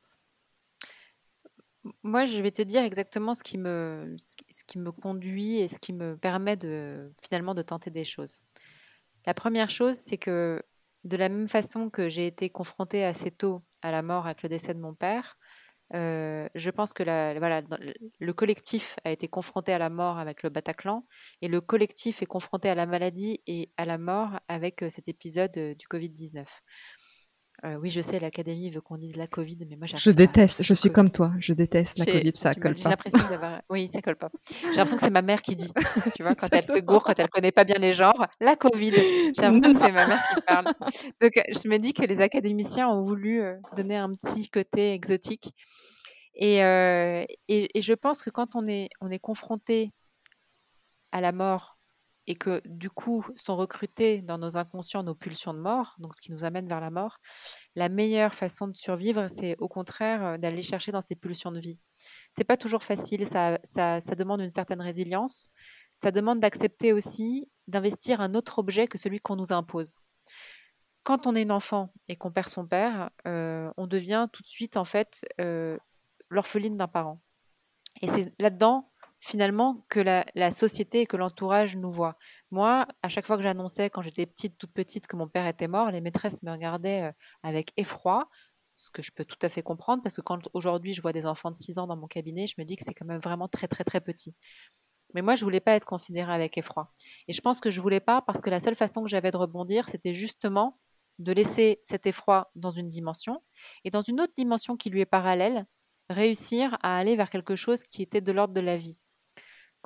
[2.04, 4.15] Moi, je vais te dire exactement ce qui me,
[4.50, 8.41] ce qui me conduit et ce qui me permet de finalement de tenter des choses.
[9.26, 10.62] La première chose, c'est que
[11.04, 14.50] de la même façon que j'ai été confrontée assez tôt à la mort avec le
[14.50, 15.38] décès de mon père,
[15.93, 17.04] euh, je pense que
[17.39, 17.62] voilà,
[18.19, 21.06] le collectif a été confronté à la mort avec le Bataclan
[21.41, 25.08] et le collectif est confronté à la maladie et à la mort avec euh, cet
[25.08, 26.45] épisode du Covid-19.
[27.63, 30.91] Oui, je sais, l'Académie veut qu'on dise la Covid, mais moi Je déteste, je suis
[30.91, 32.82] comme toi, je déteste la Covid, ça colle pas.
[32.82, 33.62] J'ai l'impression d'avoir.
[33.70, 34.30] Oui, ça colle pas.
[34.48, 35.72] J'ai l'impression que c'est ma mère qui dit,
[36.15, 38.91] tu vois, quand elle se gourre, quand elle connaît pas bien les genres, la Covid.
[38.91, 40.65] J'ai l'impression que c'est ma mère qui parle.
[41.22, 43.41] Donc, je me dis que les académiciens ont voulu
[43.76, 45.52] donner un petit côté exotique.
[46.36, 46.58] Et,
[47.48, 49.91] et, je pense que quand on est, on est confronté
[51.12, 51.76] à la mort
[52.27, 56.21] et que du coup sont recrutés dans nos inconscients nos pulsions de mort, donc ce
[56.21, 57.19] qui nous amène vers la mort,
[57.75, 61.81] la meilleure façon de survivre, c'est au contraire d'aller chercher dans ces pulsions de vie.
[62.31, 65.51] C'est pas toujours facile, ça, ça, demande une certaine résilience,
[65.93, 69.95] ça demande d'accepter aussi d'investir un autre objet que celui qu'on nous impose.
[71.03, 74.75] Quand on est un enfant et qu'on perd son père, on devient tout de suite
[74.75, 75.25] en fait
[76.29, 77.21] l'orpheline d'un parent.
[78.01, 82.17] Et c'est là-dedans, finalement, que la, société et que l'entourage nous voient.
[82.51, 85.67] Moi, à chaque fois que j'annonçais, quand j'étais petite, toute petite, que mon père était
[85.67, 87.12] mort, les maîtresses me regardaient euh,
[87.43, 88.30] avec effroi,
[88.77, 91.25] ce que je peux tout à fait comprendre, parce que quand aujourd'hui je vois des
[91.25, 93.47] enfants de 6 ans dans mon cabinet, je me dis que c'est quand même vraiment
[93.47, 94.36] très, très, très petit.
[95.13, 96.91] Mais moi, je voulais pas être considérée avec effroi.
[97.27, 99.38] Et je pense que je voulais pas parce que la seule façon que j'avais de
[99.38, 100.80] rebondir, c'était justement
[101.19, 103.41] de laisser cet effroi dans une dimension
[103.84, 105.65] et dans une autre dimension qui lui est parallèle,
[106.10, 108.99] réussir à aller vers quelque chose qui était de l'ordre de la vie.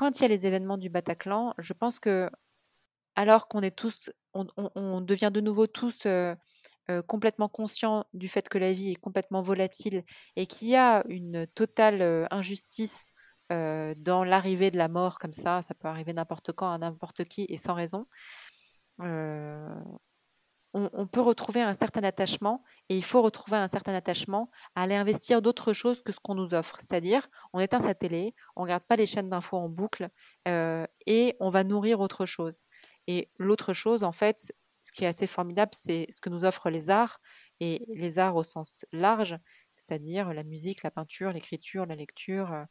[0.02, 2.28] Quand il y a les événements du Bataclan, je pense que
[3.16, 6.34] alors qu'on est tous, on, devient de nouveau tous euh,
[6.90, 10.04] euh, complètement conscients du fait que la vie est complètement volatile
[10.36, 13.14] et qu'il y a une totale euh, injustice
[13.52, 17.46] dans l'arrivée de la mort comme ça, ça peut arriver n'importe quand à n'importe qui
[17.48, 18.08] et sans raison
[20.74, 24.96] on, peut retrouver un certain attachement et il faut retrouver un certain attachement à aller
[24.96, 26.78] investir d'autres choses que ce qu'on nous offre.
[26.80, 30.10] C'est-à-dire, on éteint sa télé, on ne regarde pas les chaînes d'infos en boucle
[30.48, 32.64] euh, et on va nourrir autre chose.
[33.08, 36.70] Et l'autre chose, en fait, ce qui est assez formidable, c'est ce que nous offrent
[36.70, 37.20] les arts
[37.60, 39.38] et les arts au sens large,
[39.76, 42.54] c'est-à-dire la musique, la peinture, l'écriture, la lecture.
[42.54, 42.64] Euh,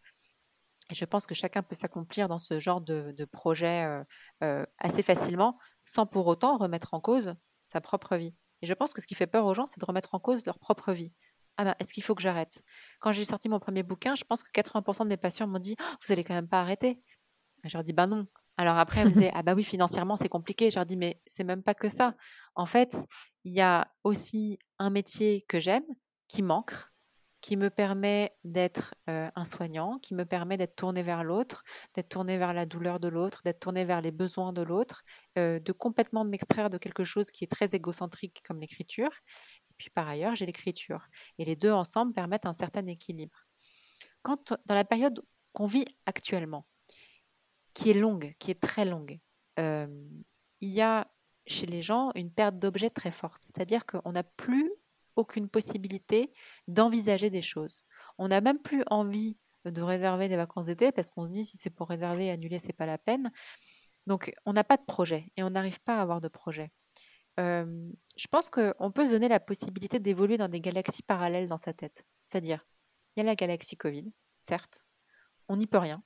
[0.90, 4.02] et je pense que chacun peut s'accomplir dans ce genre de, projet
[4.42, 7.36] euh, assez facilement, sans pour autant remettre en cause
[7.70, 8.34] sa propre vie.
[8.62, 10.44] Et je pense que ce qui fait peur aux gens, c'est de remettre en cause
[10.44, 11.12] leur propre vie.
[11.56, 12.62] Ah ben, est-ce qu'il faut que j'arrête?
[13.00, 15.76] Quand j'ai sorti mon premier bouquin, je pense que 80% de mes patients m'ont dit
[15.80, 17.00] «Oh, Vous allez quand même pas arrêter
[17.64, 18.26] Je leur dis Ben non.
[18.56, 20.70] Alors après, ils me disaient Ah bah oui, financièrement, c'est compliqué.
[20.70, 22.14] Je leur dis Mais c'est même pas que ça.
[22.54, 22.96] En fait,
[23.44, 25.84] il y a aussi un métier que j'aime,
[26.28, 26.74] qui manque,
[27.40, 31.62] qui me permet d'être un soignant, qui me permet d'être tourné vers l'autre,
[31.94, 35.04] d'être tourné vers la douleur de l'autre, d'être tourné vers les besoins de l'autre,
[35.36, 39.10] de complètement m'extraire de quelque chose qui est très égocentrique comme l'écriture.
[39.70, 41.06] Et puis par ailleurs, j'ai l'écriture.
[41.38, 43.46] Et les deux ensemble permettent un certain équilibre.
[44.22, 45.22] Quand, dans la période
[45.54, 46.66] qu'on vit actuellement,
[47.72, 49.18] qui est longue, qui est très longue,
[49.56, 49.94] il
[50.60, 51.10] y a
[51.46, 53.42] chez les gens une perte d'objets très forte.
[53.42, 54.70] C'est-à-dire qu'on n'a plus
[55.16, 56.32] aucune possibilité
[56.68, 57.84] d'envisager des choses.
[58.18, 61.58] On n'a même plus envie de réserver des vacances d'été parce qu'on se dit si
[61.58, 63.30] c'est pour réserver et annuler, c'est pas la peine.
[64.06, 66.70] Donc on n'a pas de projet et on n'arrive pas à avoir de projet.
[67.38, 71.72] je pense qu'on peut se donner la possibilité d'évoluer dans des galaxies parallèles dans sa
[71.72, 72.04] tête.
[72.26, 72.66] C'est-à-dire,
[73.16, 74.84] il y a la galaxie Covid, certes,
[75.48, 76.02] on n'y peut rien.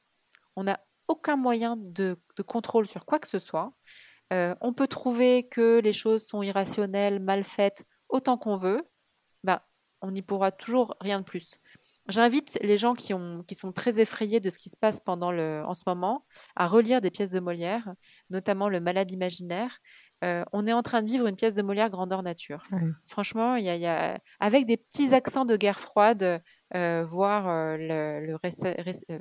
[0.57, 3.73] On n'a aucun moyen de, contrôle sur quoi que ce soit.
[4.31, 8.83] on peut trouver que les choses sont irrationnelles, mal faites, autant qu'on veut
[9.45, 9.67] bah,
[10.01, 11.59] on n'y pourra toujours rien de plus.
[12.09, 15.33] J'invite les gens qui, ont, qui sont très effrayés de ce qui se passe pendant
[15.33, 17.95] le, en ce moment à relire des pièces de Molière,
[18.29, 19.79] notamment Le Malade imaginaire.
[20.23, 22.67] Euh, on est en train de vivre une pièce de Molière grandeur nature.
[23.07, 26.43] Franchement, il y, a, avec des petits accents de guerre froide,
[26.75, 28.37] euh, voir euh, le,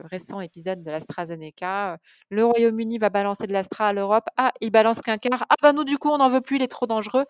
[0.06, 1.98] récent épisode de l'AstraZeneca.
[2.30, 4.26] Le Royaume-Uni va balancer de l'Astra à l'Europe.
[4.38, 5.46] Ah, il balance qu'un quart.
[5.50, 7.26] Ah, bah nous, du coup, on n'en veut plus, il est trop dangereux.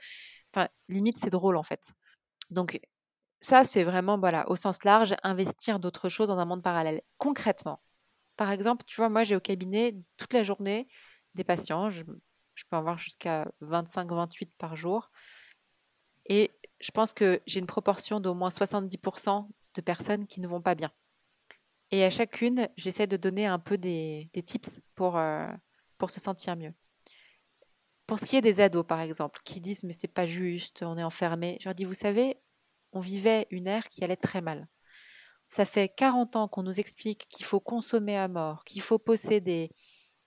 [0.53, 1.93] Enfin, limite, c'est drôle en fait.
[2.53, 2.79] Donc
[3.39, 7.01] ça, c'est vraiment, voilà, au sens large, investir d'autres choses dans un monde parallèle.
[7.17, 7.81] Concrètement,
[8.37, 10.87] par exemple, tu vois, moi, j'ai au cabinet toute la journée
[11.35, 11.89] des patients.
[11.89, 15.11] Je, peux en avoir jusqu'à 25-28 par jour.
[16.27, 20.61] Et je pense que j'ai une proportion d'au moins 70% de personnes qui ne vont
[20.61, 20.91] pas bien.
[21.91, 25.47] Et à chacune, j'essaie de donner un peu des, tips pour, euh,
[25.97, 26.73] pour se sentir mieux.
[28.07, 30.97] Pour ce qui est des ados, par exemple, qui disent mais c'est pas juste, on
[30.97, 32.37] est enfermé, je leur dis vous savez,
[32.93, 34.67] on vivait une ère qui allait très mal.
[35.49, 39.71] Ça fait 40 ans qu'on nous explique qu'il faut consommer à mort, qu'il faut posséder,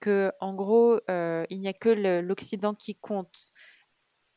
[0.01, 1.89] que en gros euh, il n'y a que
[2.21, 3.51] l'Occident qui compte,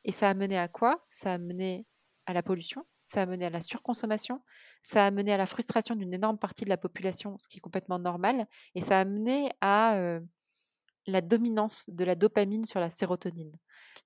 [0.06, 1.06] Et ça a mené à quoi?
[1.10, 1.86] Ça a mené
[2.26, 4.42] à la pollution, ça a mené à la surconsommation,
[4.82, 7.62] ça a mené à la frustration d'une énorme partie de la population, ce qui est
[7.62, 10.20] complètement normal, et ça a mené à euh,
[11.08, 13.52] la dominance de la dopamine sur la sérotonine.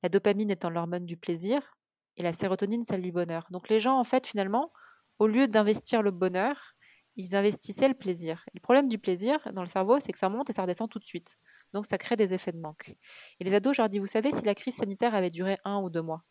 [0.01, 1.77] La dopamine étant l'hormone du plaisir,
[2.17, 3.47] et la sérotonine, celle du bonheur.
[3.49, 4.71] Donc les gens, en fait, finalement,
[5.19, 6.75] au lieu d'investir le bonheur,
[7.15, 8.43] ils investissaient le plaisir.
[8.53, 10.89] Et le problème du plaisir dans le cerveau, c'est que ça monte et ça redescend
[10.89, 11.37] tout de suite.
[11.73, 12.95] Donc ça crée des effets de manque.
[13.39, 15.79] Et les ados, je leur dis, vous savez, si la crise sanitaire avait duré un
[15.81, 16.23] ou deux mois,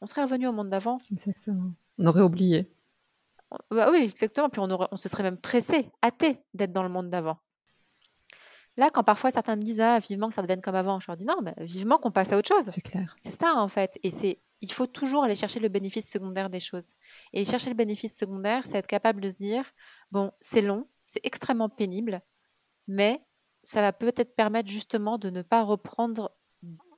[0.00, 0.98] on serait revenu au monde d'avant.
[1.10, 1.72] Exactement.
[1.98, 2.70] On aurait oublié.
[3.70, 4.48] Bah oui, exactement.
[4.48, 7.38] Puis on, aurait, on se serait même pressé, hâté d'être dans le monde d'avant.
[8.76, 11.16] Là, quand parfois certains me disent ah, vivement que ça devienne comme avant, je leur
[11.16, 12.70] dis non, vivement qu'on passe à autre chose.
[12.70, 13.16] C'est clair.
[13.20, 13.98] C'est ça en fait.
[14.02, 16.94] Et c'est il faut toujours aller chercher le bénéfice secondaire des choses.
[17.32, 19.64] Et chercher le bénéfice secondaire, c'est être capable de se dire
[20.10, 22.20] bon, c'est long, c'est extrêmement pénible,
[22.88, 23.22] mais
[23.62, 26.32] ça va peut-être permettre justement de ne pas reprendre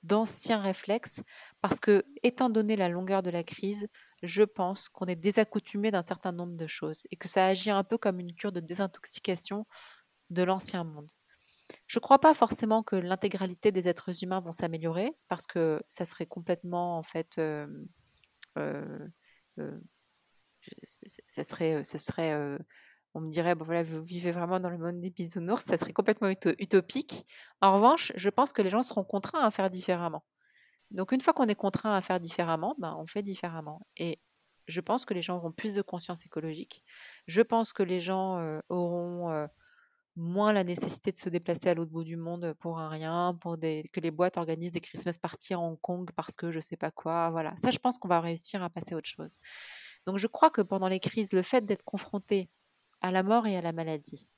[0.03, 1.21] d'anciens réflexes
[1.61, 3.89] parce que, étant donné la longueur de la crise,
[4.23, 7.85] je pense qu'on est désaccoutumé d'un certain nombre de choses et que ça agit un
[7.85, 9.67] peu comme une cure de désintoxication
[10.31, 11.11] de l'ancien monde.
[11.87, 16.05] Je ne crois pas forcément que l'intégralité des êtres humains vont s'améliorer parce que ça
[16.05, 17.67] serait complètement en fait, euh,
[18.59, 19.09] euh,
[19.59, 19.79] euh,
[21.27, 22.59] ça serait, ça serait,
[23.15, 25.93] on me dirait, bon voilà, vous vivez vraiment dans le monde des bisounours, ça serait
[25.93, 27.27] complètement utopique.
[27.61, 30.25] En revanche, je pense que les gens seront contraints à faire différemment.
[30.91, 33.87] Donc une fois qu'on est contraint à faire différemment, ben, on fait différemment.
[33.97, 34.21] Et
[34.67, 36.83] je pense que les gens auront plus de conscience écologique.
[37.27, 39.28] Je pense que les gens auront
[40.39, 43.59] moins la nécessité de se déplacer à l'autre bout du monde pour un rien, pour
[43.59, 46.77] des, que les boîtes organisent des Christmas parties à Hong Kong parce que je sais
[46.77, 47.31] pas quoi.
[47.31, 47.57] Voilà.
[47.57, 49.37] Ça, je pense qu'on va réussir à passer à autre chose.
[50.07, 52.51] Donc, je crois que pendant les crises, le fait d'être confronté
[53.01, 54.29] à la mort et à la maladie,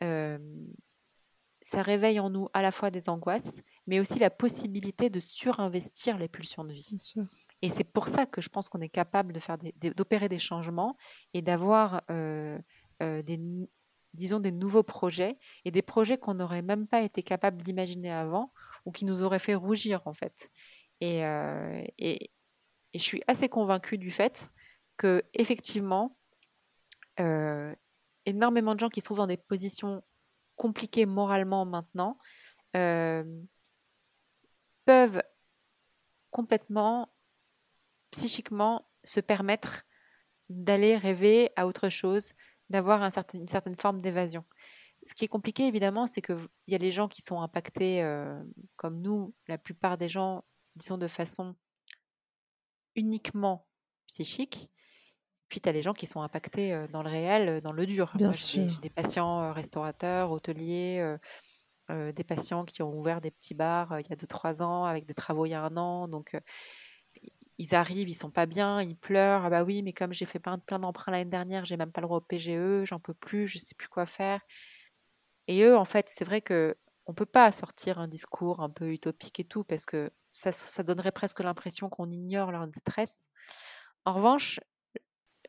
[0.00, 6.18] ça réveille en nous à la fois des angoisses, mais aussi la possibilité de surinvestir
[6.18, 7.14] les pulsions de vie.
[7.62, 9.58] Et c'est pour ça que je pense qu'on est capable de faire
[9.96, 10.96] d'opérer des, changements
[11.34, 12.58] et d'avoir euh,
[13.00, 13.40] des,
[14.14, 18.52] disons, des nouveaux projets et des projets qu'on n'aurait même pas été capable d'imaginer avant
[18.84, 20.50] ou qui nous auraient fait rougir en fait.
[21.00, 22.30] Et, euh, et,
[22.94, 24.50] je suis assez convaincue du fait
[24.98, 26.16] que effectivement,
[27.20, 27.74] euh,
[28.26, 30.02] énormément de gens qui se trouvent dans des positions
[30.56, 32.18] compliquées moralement maintenant
[32.76, 33.24] euh,
[34.84, 35.22] peuvent
[36.30, 37.12] complètement,
[38.10, 39.84] psychiquement, se permettre
[40.48, 42.32] d'aller rêver à autre chose,
[42.72, 44.44] d'avoir un certain, une certaine forme d'évasion.
[45.06, 46.36] Ce qui est compliqué, évidemment, c'est qu'il
[46.68, 48.40] y a les gens qui sont impactés, euh,
[48.76, 50.44] comme nous, la plupart des gens,
[50.76, 51.54] disons de façon
[52.94, 53.66] uniquement
[54.06, 54.70] psychique.
[55.48, 57.84] Puis tu as les gens qui sont impactés euh, dans le réel, euh, dans le
[57.84, 58.12] dur.
[58.14, 58.68] Bien sûr.
[58.68, 61.16] J'ai des patients restaurateurs, hôteliers,
[61.90, 65.14] des patients qui ont ouvert des petits bars il y a 2-3 ans, avec des
[65.14, 66.08] travaux il y a un an.
[66.08, 66.34] Donc,
[67.62, 69.44] ils arrivent, ils sont pas bien, ils pleurent.
[69.44, 72.00] Ah bah oui, mais comme j'ai fait plein, plein d'emprunts l'année dernière, j'ai même pas
[72.00, 74.40] le droit au PGE, j'en peux plus, je sais plus quoi faire.
[75.46, 78.92] Et eux, en fait, c'est vrai que on peut pas sortir un discours un peu
[78.92, 83.28] utopique et tout, parce que ça, ça donnerait presque l'impression qu'on ignore leur détresse.
[84.04, 84.60] En revanche,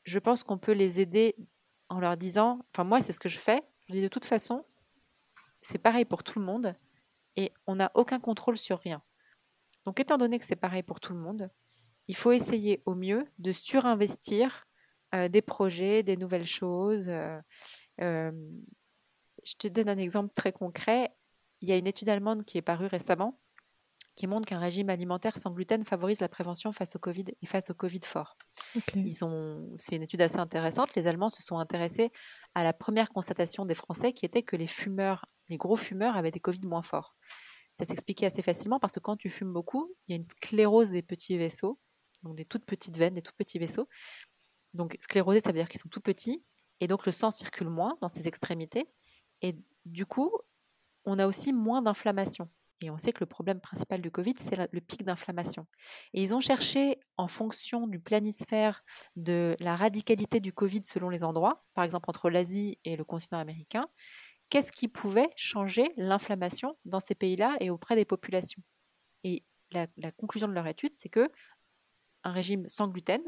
[0.03, 1.35] je pense qu'on peut les aider
[1.89, 4.65] en leur disant, enfin moi c'est ce que je fais, je dis de toute façon,
[5.61, 6.75] c'est pareil pour tout le monde
[7.35, 9.01] et on n'a aucun contrôle sur rien.
[9.85, 11.49] Donc étant donné que c'est pareil pour tout le monde,
[12.07, 14.65] il faut essayer au mieux de surinvestir
[15.15, 17.07] euh, des projets, des nouvelles choses.
[17.07, 17.39] Euh,
[18.01, 18.31] euh,
[19.43, 21.15] je te donne un exemple très concret.
[21.61, 23.39] Il y a une étude allemande qui est parue récemment
[24.15, 27.69] qui montre qu'un régime alimentaire sans gluten favorise la prévention face au Covid et face
[27.69, 28.37] au Covid fort.
[28.95, 30.95] Ils ont, c'est une étude assez intéressante.
[30.95, 32.11] Les Allemands se sont intéressés
[32.53, 36.31] à la première constatation des Français qui était que les fumeurs, les gros fumeurs avaient
[36.31, 37.15] des Covid moins forts.
[37.73, 40.91] Ça s'expliquait assez facilement parce que quand tu fumes beaucoup, il y a une sclérose
[40.91, 41.79] des petits vaisseaux
[42.23, 43.87] donc des toutes petites veines, des tout petits vaisseaux.
[44.73, 46.43] Donc sclérosés, ça veut dire qu'ils sont tout petits,
[46.79, 48.87] et donc le sang circule moins dans ces extrémités,
[49.41, 50.31] et du coup,
[51.05, 52.49] on a aussi moins d'inflammation.
[52.81, 55.67] Et on sait que le problème principal du Covid, c'est le pic d'inflammation.
[56.13, 58.83] Et ils ont cherché, en fonction du planisphère,
[59.15, 63.39] de la radicalité du Covid selon les endroits, par exemple entre l'Asie et le continent
[63.39, 63.87] américain,
[64.49, 68.61] qu'est-ce qui pouvait changer l'inflammation dans ces pays-là et auprès des populations.
[69.23, 71.29] Et la, la conclusion de leur étude, c'est que
[72.23, 73.21] un régime sans gluten,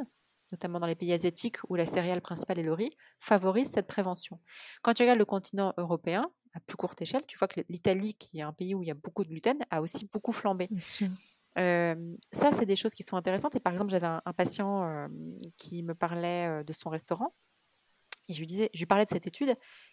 [0.52, 4.40] notamment dans les pays asiatiques où la céréale principale est le riz, favorise cette prévention.
[4.84, 8.40] Quand tu regardes le continent européen, à plus courte échelle, tu vois que l'Italie, qui
[8.40, 10.70] est un pays où il y a beaucoup de gluten, a aussi beaucoup flambé.
[11.58, 11.96] Euh,
[12.32, 13.56] ça, c'est des choses qui sont intéressantes.
[13.56, 15.08] Et par exemple, j'avais un, patient euh,
[15.58, 17.34] qui me parlait euh, de son restaurant.
[18.28, 19.50] Et je lui, disais, je lui parlais de cette étude.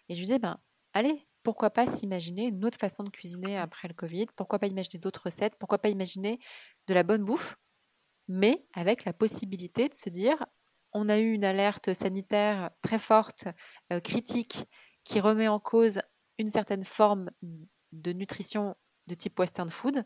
[0.09, 0.59] Et je lui disais, ben,
[0.93, 4.27] allez, pourquoi pas s'imaginer une autre façon de cuisiner après le Covid?
[4.35, 5.55] Pourquoi pas imaginer d'autres recettes?
[5.59, 6.39] Pourquoi pas imaginer
[6.87, 7.57] de la bonne bouffe?
[8.27, 10.45] Mais avec la possibilité de se dire,
[10.93, 13.47] on a eu une alerte sanitaire très forte,
[13.91, 14.65] euh, critique,
[15.03, 16.01] qui remet en cause
[16.37, 17.29] une certaine forme
[17.91, 18.75] de nutrition
[19.07, 20.05] de type western food.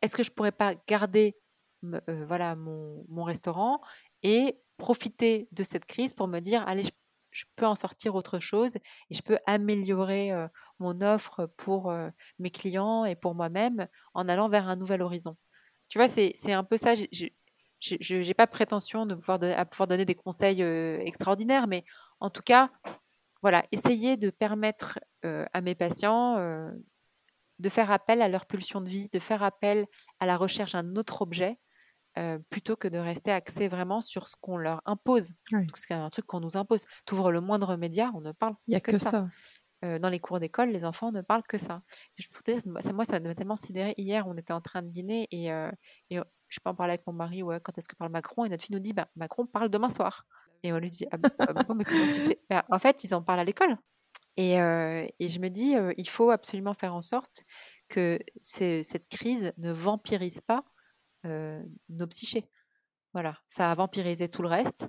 [0.00, 1.36] Est-ce que je pourrais pas garder
[1.84, 3.80] euh, voilà mon, restaurant
[4.22, 6.84] et profiter de cette crise pour me dire allez
[7.30, 11.92] je, peux en sortir autre chose et je peux améliorer euh, mon offre pour
[12.38, 15.36] mes clients et pour moi-même en allant vers un nouvel horizon?
[15.88, 16.94] Tu vois, c'est un peu ça.
[16.94, 21.84] Je n'ai pas prétention de pouvoir, à pouvoir donner des conseils extraordinaires, mais
[22.20, 22.70] en tout cas,
[23.42, 26.38] voilà, essayer de permettre à mes patients
[27.60, 29.86] de faire appel à leur pulsion de vie, de faire appel
[30.18, 31.58] à la recherche d'un autre objet,
[32.50, 35.34] plutôt que de rester axé vraiment sur ce qu'on leur impose.
[35.50, 36.84] Parce que c'est un truc qu'on nous impose.
[37.06, 39.28] Tu ouvres le moindre média, on ne parle Il n'y a que, ça.
[40.00, 41.82] Dans les cours d'école, les enfants ne parlent que ça.
[42.44, 43.94] Dire, moi, ça m'a tellement sidéré.
[43.96, 45.48] Hier, on était en train de dîner et,
[46.10, 46.20] et
[46.54, 48.44] je peux en parler avec mon mari, ouais, quand est-ce que parle Macron?
[48.44, 50.24] Et notre fille nous dit, bah, Macron parle demain soir.
[50.62, 51.18] Et on lui dit, ah,
[52.18, 52.40] sais?
[52.48, 53.76] Bah, En fait, ils en parlent à l'école.
[54.36, 57.44] Et, euh, et, je me dis, euh, il faut absolument faire en sorte
[57.88, 60.64] que cette crise ne vampirise pas
[61.26, 62.48] euh, nos psychés.
[63.12, 64.88] Voilà, ça a vampirisé tout le reste.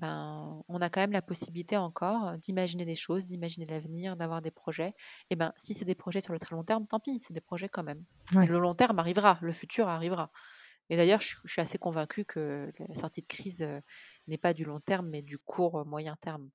[0.00, 4.50] Ben, on a quand même la possibilité encore d'imaginer des choses, d'imaginer l'avenir, d'avoir des
[4.50, 4.94] projets.
[5.30, 7.40] Et ben, si c'est des projets sur le très long terme, tant pis, c'est des
[7.40, 8.04] projets quand même.
[8.32, 10.30] Le long terme arrivera, le futur arrivera.
[10.90, 13.66] Et d'ailleurs, je, suis assez convaincue que la sortie de crise
[14.28, 16.48] n'est pas du long terme, mais du court moyen terme.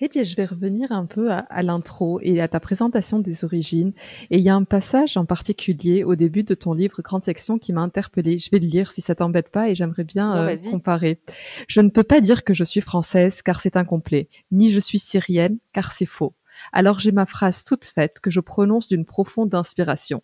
[0.00, 3.92] Et je vais revenir un peu à, l'intro et à ta présentation des origines.
[4.30, 7.58] Et il y a un passage en particulier au début de ton livre Grande Section
[7.58, 8.38] qui m'a interpellée.
[8.38, 11.20] Je vais le lire si ça t'embête pas et j'aimerais bien euh, comparer.
[11.66, 15.00] Je ne peux pas dire que je suis française car c'est incomplet, ni je suis
[15.00, 16.34] syrienne car c'est faux.
[16.72, 20.22] Alors j'ai ma phrase toute faite que je prononce d'une profonde inspiration.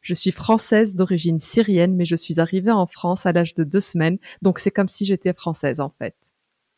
[0.00, 3.80] Je suis française d'origine syrienne, mais je suis arrivée en France à l'âge de deux
[3.80, 6.16] semaines, donc c'est comme si j'étais française en fait.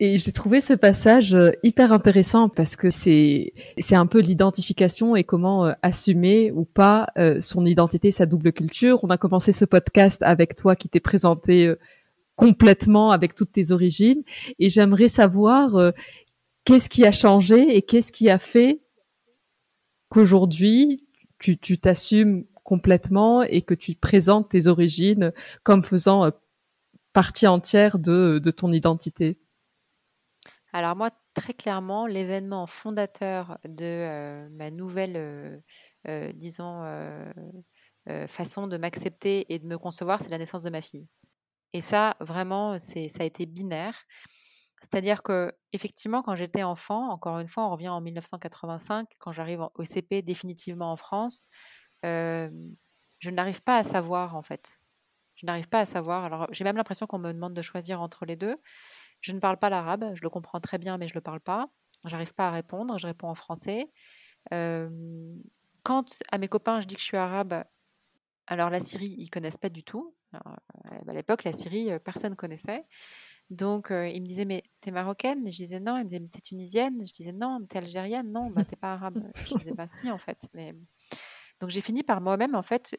[0.02, 5.14] Et j'ai trouvé ce passage euh, hyper intéressant parce que c'est c'est un peu l'identification
[5.14, 9.04] et comment euh, assumer ou pas euh, son identité, sa double culture.
[9.04, 11.74] On a commencé ce podcast avec toi qui t'es présenté
[12.34, 14.22] complètement avec toutes tes origines
[14.58, 15.92] et j'aimerais savoir
[16.64, 18.80] qu'est-ce qui a changé et qu'est-ce qui a fait
[20.08, 21.04] qu'aujourd'hui
[21.38, 25.32] tu t'assumes complètement et que tu présentes tes origines
[25.62, 26.30] comme faisant
[27.12, 29.36] partie entière de, ton identité?
[30.72, 35.62] Alors moi, très clairement, l'événement fondateur de euh, ma nouvelle,
[36.06, 36.84] euh, disons,
[38.28, 41.06] façon de m'accepter et de me concevoir, c'est la naissance de ma fille.
[41.72, 44.04] Et ça, vraiment, c'est, ça a été binaire.
[44.80, 49.68] C'est-à-dire que, effectivement, quand j'étais enfant, encore une fois, on revient en 1985, quand j'arrive
[49.74, 51.46] au CP définitivement en France,
[53.20, 54.80] je n'arrive pas à savoir en fait.
[55.36, 56.24] Je n'arrive pas à savoir.
[56.24, 58.56] Alors j'ai même l'impression qu'on me demande de choisir entre les deux.
[59.20, 61.40] Je ne parle pas l'arabe, je le comprends très bien, mais je ne le parle
[61.40, 61.68] pas.
[62.04, 63.90] J'arrive pas à répondre, je réponds en français.
[64.50, 67.64] quand à mes copains je dis que je suis arabe,
[68.46, 70.14] alors la Syrie, ils connaissent pas du tout.
[70.32, 72.84] à l'époque, la Syrie, personne connaissait.
[73.50, 75.44] Donc, ils me disaient, mais t'es marocaine?
[75.50, 75.98] Je disais non.
[75.98, 76.98] Ils me disaient, mais t'es tunisienne?
[77.06, 77.64] Je disais non.
[77.68, 78.30] T'es algérienne?
[78.30, 79.22] Non, bah, t'es pas arabe.
[79.46, 80.46] Je disais, bah si, en fait.
[80.54, 80.74] Mais
[81.60, 82.98] donc j'ai fini par moi-même en fait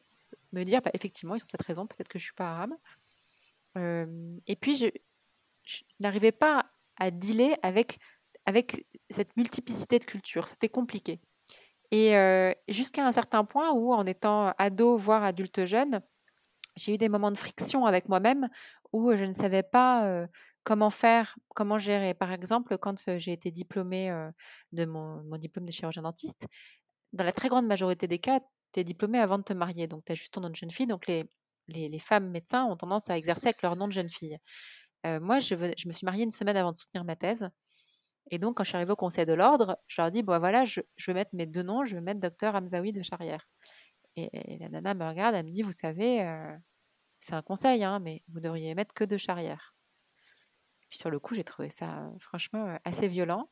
[0.52, 2.72] me dire bah, effectivement ils ont peut-être raison, peut-être que je suis pas arabe.
[4.46, 4.92] et puis
[5.64, 6.66] je, n'arrivais pas
[6.98, 7.98] à dealer avec
[8.44, 10.48] avec cette multiplicité de cultures.
[10.48, 11.20] C'était compliqué.
[11.92, 12.14] Et
[12.68, 16.00] jusqu'à un certain point où, en étant ado, voire adulte jeune,
[16.74, 18.48] j'ai eu des moments de friction avec moi-même
[18.92, 20.26] où je ne savais pas
[20.64, 22.14] comment faire, comment gérer.
[22.14, 24.10] Par exemple, quand j'ai été diplômée
[24.72, 26.46] de mon, mon, diplôme de chirurgien dentiste,
[27.12, 28.40] dans la très grande majorité des cas,
[28.72, 30.70] tu es diplômé avant de te marier, donc tu as juste ton nom de jeune
[30.70, 30.86] fille.
[30.86, 31.28] Donc les,
[31.68, 34.38] les, femmes médecins ont tendance à exercer avec leur nom de jeune fille.
[35.04, 37.48] Moi, je, me suis mariée une semaine avant de soutenir ma thèse.
[38.30, 40.64] Et donc, quand je suis arrivée au conseil de l'ordre, je leur dis, bon voilà,
[40.64, 43.48] je, je, vais mettre mes deux noms, je vais mettre docteur Hamzaoui de Charrière.
[44.16, 46.24] Et, la nana me regarde, elle me dit, vous savez,
[47.18, 49.74] c'est un conseil, hein, mais vous devriez mettre que de Charrière.
[50.88, 53.50] Puis sur le coup, j'ai trouvé ça franchement assez violent.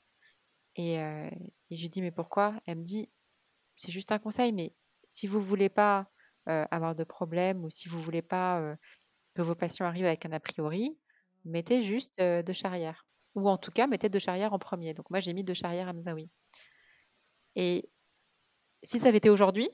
[0.77, 2.61] Et, et je lui dis, mais pourquoi?
[2.67, 3.11] Elle me dit,
[3.75, 6.11] c'est juste un conseil, mais si vous voulez pas
[6.47, 8.77] avoir de problème ou si vous voulez pas
[9.35, 10.99] que vos patients arrivent avec un a priori,
[11.45, 13.07] mettez juste de charrière.
[13.35, 14.95] Ou en tout cas, mettez de charrière en premier.
[14.95, 16.31] Donc moi, j'ai mis de charrière à Mzaoui.
[17.57, 17.89] Et
[18.83, 19.69] si ça avait été aujourd'hui,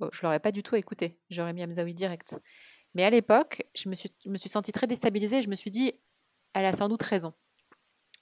[0.00, 1.18] je je l'aurais pas du tout écouté.
[1.30, 2.38] J'aurais mis Mzaoui direct.
[2.94, 5.42] Mais à l'époque, je me suis, me suis sentie très déstabilisée.
[5.42, 5.92] Je me suis dit,
[6.54, 7.32] elle a sans doute raison.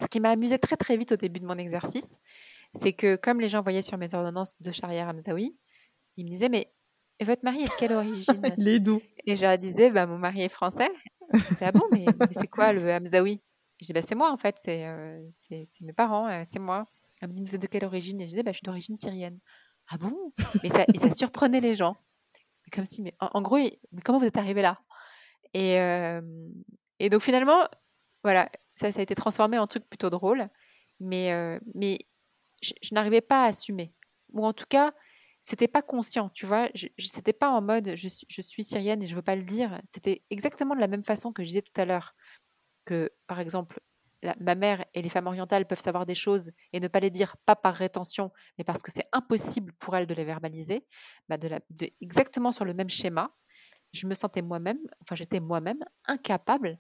[0.01, 2.19] Ce qui m'a amusé très très vite au début de mon exercice,
[2.73, 5.57] c'est que comme les gens voyaient sur mes ordonnances de Charrière Hamzaoui,
[6.17, 6.73] ils me disaient mais
[7.23, 8.43] votre mari est de quelle origine?
[8.59, 9.01] Les doux.
[9.27, 10.91] Et je leur disais bah, Mon mari est français.
[11.57, 13.41] C'est ah bon, mais, c'est quoi le Hamzaoui?
[13.81, 14.87] Je dis bah, C'est moi en fait, c'est
[15.39, 16.87] c'est mes parents, c'est moi.
[17.21, 18.21] Elle me dit Vous êtes de quelle origine?
[18.21, 19.39] Et je disais bah, Je suis d'origine syrienne.
[19.89, 20.33] Ah bon?
[20.63, 21.97] Et ça, et ça surprenait les gens.
[22.73, 24.81] Comme si, mais en, gros, mais comment vous êtes arrivé là?
[25.53, 25.77] Et,
[26.99, 27.69] et donc finalement,
[28.23, 30.49] voilà, ça, ça a été transformé en truc plutôt drôle.
[31.01, 31.99] Mais, mais
[32.65, 33.93] je, n'arrivais pas à assumer.
[34.33, 34.93] Ou en tout cas,
[35.45, 36.71] c'était pas conscient, tu vois.
[36.75, 39.79] Je, c'était pas en mode je, je, suis syrienne et je veux pas le dire.
[39.85, 42.15] C'était exactement de la même façon que je disais tout à l'heure
[42.87, 43.79] que, par exemple,
[44.41, 47.37] ma mère et les femmes orientales peuvent savoir des choses et ne pas les dire,
[47.45, 50.87] pas par rétention, mais parce que c'est impossible pour elles de les verbaliser,
[51.29, 51.61] bah de la,
[52.01, 53.31] exactement sur le même schéma,
[53.93, 56.79] je me sentais moi-même, enfin j'étais moi-même incapable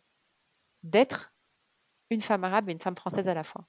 [0.82, 1.34] d'être
[2.08, 3.66] une femme arabe et une femme française à la fois.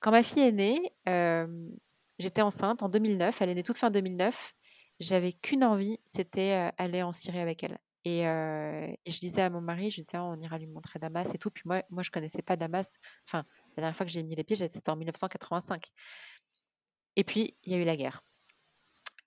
[0.00, 1.70] Quand ma fille est née, euh,
[2.18, 4.54] j'étais enceinte en 2009, elle est née toute fin 2009,
[5.00, 7.78] j'avais qu'une envie, c'était euh, aller en Syrie avec elle.
[8.06, 11.38] Euh, et, je disais à mon mari, je disais, on ira lui montrer Damas et
[11.38, 11.50] tout.
[11.50, 12.96] Puis moi, moi je connaissais pas Damas.
[13.26, 13.44] Enfin,
[13.76, 15.88] la dernière fois que j'ai mis les pieds, c'était en 1985.
[17.16, 18.22] Et puis, il y a eu la guerre.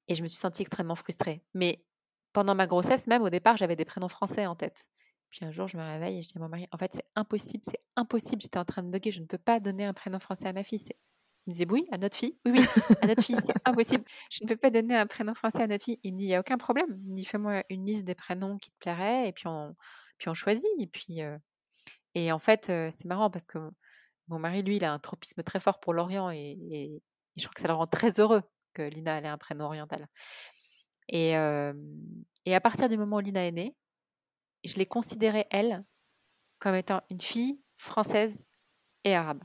[0.07, 1.43] Et je me suis sentie extrêmement frustrée.
[1.53, 1.83] Mais
[2.33, 4.87] pendant ma grossesse, même au départ, j'avais des prénoms français en tête.
[5.29, 7.05] Puis un jour, je me réveille et je dis à mon mari, en fait, c'est
[7.15, 8.41] impossible, c'est impossible.
[8.41, 10.63] J'étais en train de bugger, je ne peux pas donner un prénom français à ma
[10.63, 10.81] fille.
[11.47, 12.37] Il me disait oui, à notre fille.
[12.45, 12.65] Oui, oui,
[13.01, 14.03] à notre fille, c'est impossible.
[14.29, 15.99] Je ne peux pas donner un prénom français à notre fille.
[16.03, 16.87] Il me dit, il n'y a aucun problème.
[16.89, 19.75] Il me dit, fais-moi une liste des prénoms qui te plairaient et puis on,
[20.17, 20.69] puis on choisit.
[20.79, 21.37] Et puis, euh,
[22.13, 23.57] et en fait, euh, c'est marrant parce que
[24.27, 27.01] mon mari, lui, il a un tropisme très fort pour l'Orient et,
[27.37, 30.07] je crois que ça le rend très heureux que Lina ait un prénom oriental.
[31.07, 31.73] Et, euh,
[32.45, 33.75] et à partir du moment où Lina est née,
[34.63, 35.83] je l'ai considérée, elle,
[36.59, 38.45] comme étant une fille française
[39.03, 39.43] et arabe.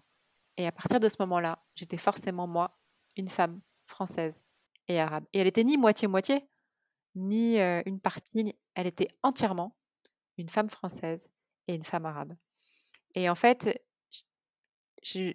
[0.56, 2.78] Et à partir de ce moment-là, j'étais forcément moi,
[3.16, 4.42] une femme française
[4.88, 5.24] et arabe.
[5.32, 6.48] Et elle était ni moitié-moitié,
[7.14, 9.76] ni euh, une partie, elle était entièrement
[10.38, 11.30] une femme française
[11.66, 12.34] et une femme arabe.
[13.14, 13.82] Et en fait,
[15.02, 15.32] je,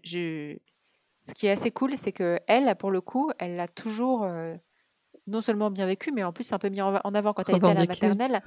[1.22, 4.56] ce qui est assez cool, c'est que elle, pour le coup, elle l'a toujours euh,
[5.28, 7.68] non seulement bien vécu, mais en plus un peu mis en avant quand elle était
[7.68, 8.44] à la maternelle.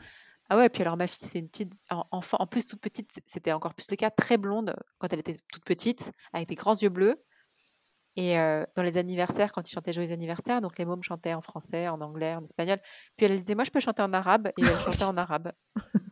[0.51, 1.73] Ah ouais, puis alors ma fille, c'est une petite
[2.11, 5.37] enfant, en plus toute petite, c'était encore plus le cas, très blonde quand elle était
[5.53, 7.17] toute petite, avec des grands yeux bleus.
[8.17, 11.41] Et euh, dans les anniversaires, quand ils chantaient Joyeux anniversaire, donc les mômes chantaient en
[11.41, 12.79] français, en anglais, en espagnol.
[13.17, 15.53] Puis elle disait, moi je peux chanter en arabe, et elle chantait en arabe.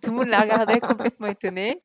[0.03, 1.83] Tout le monde la regardait complètement étonnée.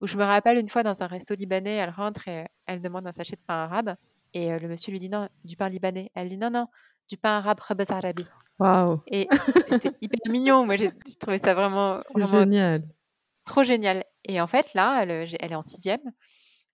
[0.00, 3.06] Ou je me rappelle une fois dans un resto libanais, elle rentre et elle demande
[3.06, 3.96] un sachet de pain arabe.
[4.34, 6.10] Et euh, le monsieur lui dit, non, du pain libanais.
[6.14, 6.68] Elle dit, non, non,
[7.08, 8.26] du pain arabe, rebez arabi.
[8.58, 9.28] Waouh Et
[9.66, 10.64] c'était hyper mignon.
[10.64, 12.82] Moi, j'ai trouvé ça vraiment, génial.
[13.44, 14.04] Trop génial.
[14.24, 16.12] Et en fait, là, elle, elle est en sixième.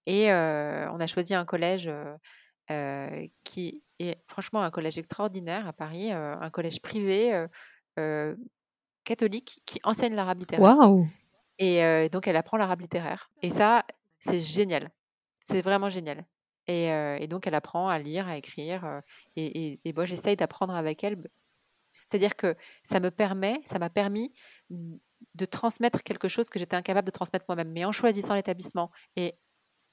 [0.07, 2.17] Et euh, on a choisi un collège euh,
[2.71, 7.47] euh, qui est franchement un collège extraordinaire à Paris, un collège privé
[9.05, 10.79] catholique qui enseigne l'arabe littéraire.
[10.79, 11.09] Waouh
[11.59, 13.31] Et donc, elle apprend l'arabe littéraire.
[13.43, 13.85] Et ça,
[14.19, 14.91] c'est génial.
[15.41, 16.25] C'est vraiment génial.
[16.69, 19.03] Et, donc, elle apprend à lire, à écrire.
[19.37, 21.19] et, moi, j'essaye d'apprendre avec elle
[21.93, 24.33] c'est-à-dire que ça me permet, ça m'a permis
[24.71, 27.71] de transmettre quelque chose que j'étais incapable de transmettre moi-même.
[27.71, 29.35] Mais en choisissant l'établissement et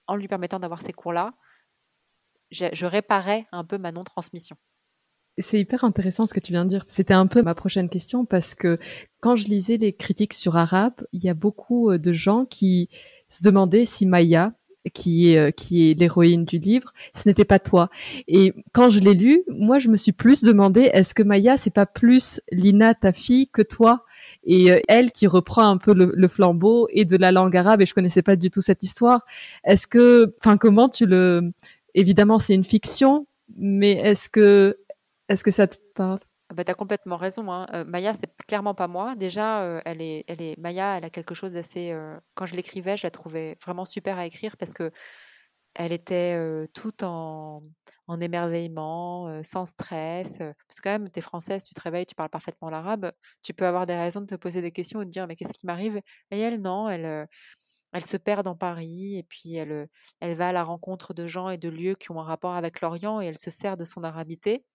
[0.07, 1.34] en lui permettant d'avoir ces cours-là,
[2.51, 4.55] je, réparais un peu ma non-transmission.
[5.38, 6.86] C'est hyper intéressant ce que tu viens de dire.
[6.88, 8.80] C'était un peu ma prochaine question parce que
[9.20, 12.89] quand je lisais les critiques sur arabe, il y a beaucoup de gens qui
[13.28, 14.53] se demandaient si Maya,
[14.89, 17.89] qui est euh, qui est l'héroïne du livre, ce n'était pas toi.
[18.27, 21.73] Et quand je l'ai lu, moi je me suis plus demandé est-ce que Maya c'est
[21.73, 24.05] pas plus Lina ta fille que toi?
[24.43, 27.85] Et euh, elle qui reprend un peu le, flambeau et de la langue arabe et
[27.85, 29.25] je connaissais pas du tout cette histoire.
[29.63, 31.51] Est-ce que enfin comment tu le
[31.95, 33.27] évidemment c'est une fiction
[33.57, 34.77] mais est-ce que
[35.27, 36.19] est-ce que ça te parle?
[36.54, 37.52] Bah, tu as complètement raison.
[37.52, 37.68] Hein.
[37.74, 39.16] Euh, Maya, c'est clairement pas moi.
[39.16, 41.91] Déjà, euh, elle est, elle est, Maya, elle a quelque chose d'assez.
[41.91, 44.91] Euh, quand je l'écrivais, je la trouvais vraiment super à écrire parce que
[45.76, 46.36] elle était
[46.74, 47.62] toute en,
[48.08, 50.39] en émerveillement, sans stress.
[50.39, 53.12] parce que quand même, tu es française, tu te réveilles, tu parles parfaitement l'arabe.
[53.43, 55.54] Tu peux avoir des raisons de te poser des questions ou de dire mais qu'est-ce
[55.54, 56.02] qui m'arrive?
[56.32, 57.28] Et elle, non, elle,
[57.93, 59.88] elle se perd dans Paris et puis elle,
[60.20, 62.82] elle va à la rencontre de gens et de lieux qui ont un rapport avec
[62.82, 64.66] l'Orient et elle se sert de son arabité.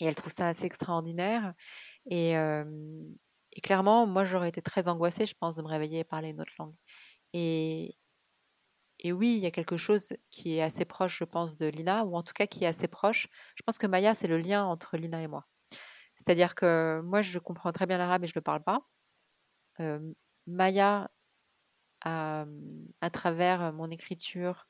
[0.00, 1.54] Et elle trouve ça assez extraordinaire.
[2.10, 2.34] Et,
[3.62, 6.52] clairement, moi, j'aurais été très angoissée, je pense, de me réveiller et parler une autre
[6.58, 6.74] langue.
[7.32, 7.96] Et,
[9.04, 12.16] oui, il y a quelque chose qui est assez proche, je pense, de Lina, ou
[12.16, 13.28] en tout cas qui est assez proche.
[13.54, 15.46] Je pense que Maya, c'est le lien entre Lina et moi.
[16.16, 18.80] C'est-à-dire que moi, je comprends très bien l'arabe et je ne le parle pas.
[20.46, 21.10] Maya,
[22.02, 22.46] à,
[23.12, 24.66] travers mon écriture,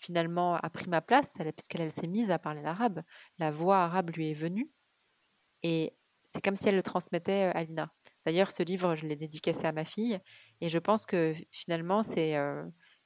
[0.00, 3.02] finalement a pris ma place, puisqu'elle s'est mise à parler l'arabe.
[3.38, 4.70] La voix arabe lui est venue.
[5.62, 7.92] Et c'est comme si elle le transmettait à Lina.
[8.24, 10.18] D'ailleurs, ce livre, je l'ai dédicacé à ma fille.
[10.60, 12.36] Et je pense que finalement, c'est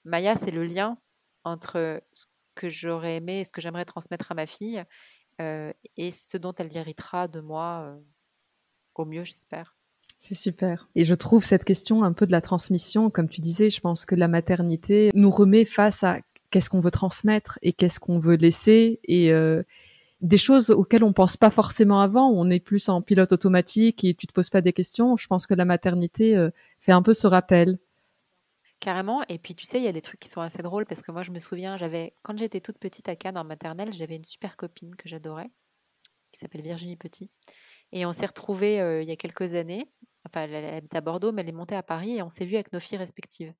[0.04, 0.98] Maya, c'est le lien
[1.44, 4.82] entre ce que j'aurais aimé et ce que j'aimerais transmettre à ma fille
[5.38, 7.98] et ce dont elle héritera de moi
[8.94, 9.76] au mieux, j'espère.
[10.18, 10.88] C'est super.
[10.94, 14.06] Et je trouve cette question un peu de la transmission, comme tu disais, je pense
[14.06, 16.20] que la maternité nous remet face à
[16.50, 19.62] qu'est-ce qu'on veut transmettre et qu'est-ce qu'on veut laisser et euh,
[20.20, 22.30] des choses auxquelles on pense pas forcément avant.
[22.30, 25.16] On est plus en pilote automatique et tu te poses pas des questions.
[25.16, 27.78] Je pense que la maternité euh, fait un peu ce rappel.
[28.80, 29.22] Carrément.
[29.28, 31.12] Et puis, tu sais, il y a des trucs qui sont assez drôles parce que
[31.12, 34.24] moi, je me souviens, j'avais, quand j'étais toute petite à Cannes en maternelle, j'avais une
[34.24, 35.50] super copine que j'adorais
[36.36, 37.30] qui s'appelle Virginie Petit.
[37.92, 39.86] Et on s'est retrouvés euh, il y a quelques années.
[40.26, 42.56] Enfin, elle, habite à Bordeaux, mais elle est montée à Paris et on s'est vus
[42.56, 43.54] avec nos filles respectives.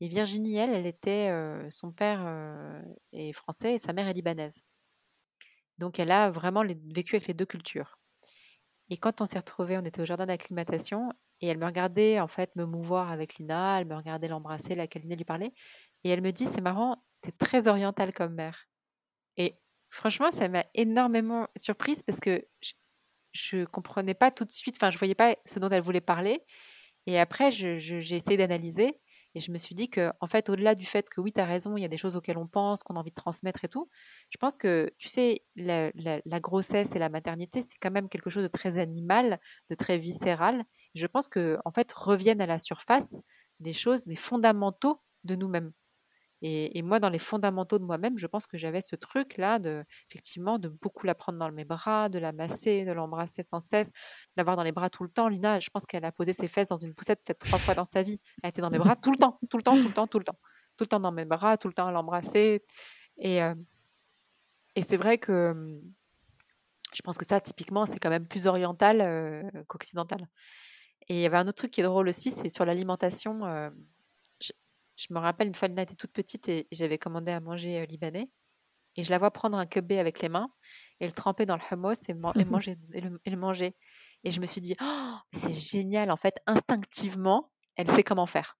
[0.00, 4.14] Et Virginie, elle, elle était, euh, son père euh, est français et sa mère est
[4.14, 4.64] libanaise.
[5.78, 7.98] Donc, elle a vraiment vécu avec les deux cultures.
[8.90, 11.10] Et quand on s'est retrouvés, on était au jardin d'acclimatation
[11.40, 14.86] et elle me regardait en fait me mouvoir avec Lina, elle me regardait l'embrasser, la
[14.88, 15.52] câliner, lui parler.
[16.04, 18.66] Et elle me dit, c'est marrant, t'es très orientale comme mère.
[19.36, 19.60] Et
[19.90, 22.44] franchement, ça m'a énormément surprise parce que
[23.38, 26.44] je comprenais pas tout de suite, enfin, je voyais pas ce dont elle voulait parler.
[27.06, 29.00] Et après, j'ai essayé d'analyser
[29.34, 31.44] et je me suis dit que, en fait, au-delà du fait que oui, tu as
[31.46, 33.68] raison, il y a des choses auxquelles on pense, qu'on a envie de transmettre et
[33.68, 33.88] tout,
[34.30, 38.30] je pense que, tu sais, la, la grossesse et la maternité, c'est quand même quelque
[38.30, 40.64] chose de très animal, de très viscéral.
[40.94, 43.20] Je pense que, en fait, reviennent à la surface
[43.60, 45.72] des choses, des fondamentaux de nous-mêmes.
[46.40, 50.58] Et, moi, dans les fondamentaux de moi-même, je pense que j'avais ce truc-là, de, effectivement,
[50.58, 53.90] de beaucoup la prendre dans mes bras, de la masser, de l'embrasser sans cesse,
[54.36, 55.28] l'avoir dans les bras tout le temps.
[55.28, 57.84] Lina, je pense qu'elle a posé ses fesses dans une poussette peut-être trois fois dans
[57.84, 58.20] sa vie.
[58.42, 60.18] Elle était dans mes bras tout le temps, tout le temps, tout le temps, tout
[60.18, 60.38] le temps.
[60.76, 62.64] Tout le temps dans mes bras, tout le temps à l'embrasser.
[63.18, 63.54] Et, euh,
[64.76, 65.80] et c'est vrai que
[66.94, 70.28] je pense que ça, typiquement, c'est quand même plus oriental euh, qu'occidental.
[71.08, 73.44] Et il y avait un autre truc qui est drôle aussi, c'est sur l'alimentation.
[73.44, 73.70] Euh,
[74.98, 78.28] je me rappelle une fois, Lina était toute petite et j'avais commandé à manger libanais.
[78.96, 80.50] Et je la vois prendre un kebé avec les mains
[80.98, 83.76] et le tremper dans le hummus et, manger, et, le, manger.
[84.24, 86.10] Et je me suis dit, oh, c'est génial.
[86.10, 88.58] En fait, instinctivement, elle sait comment faire.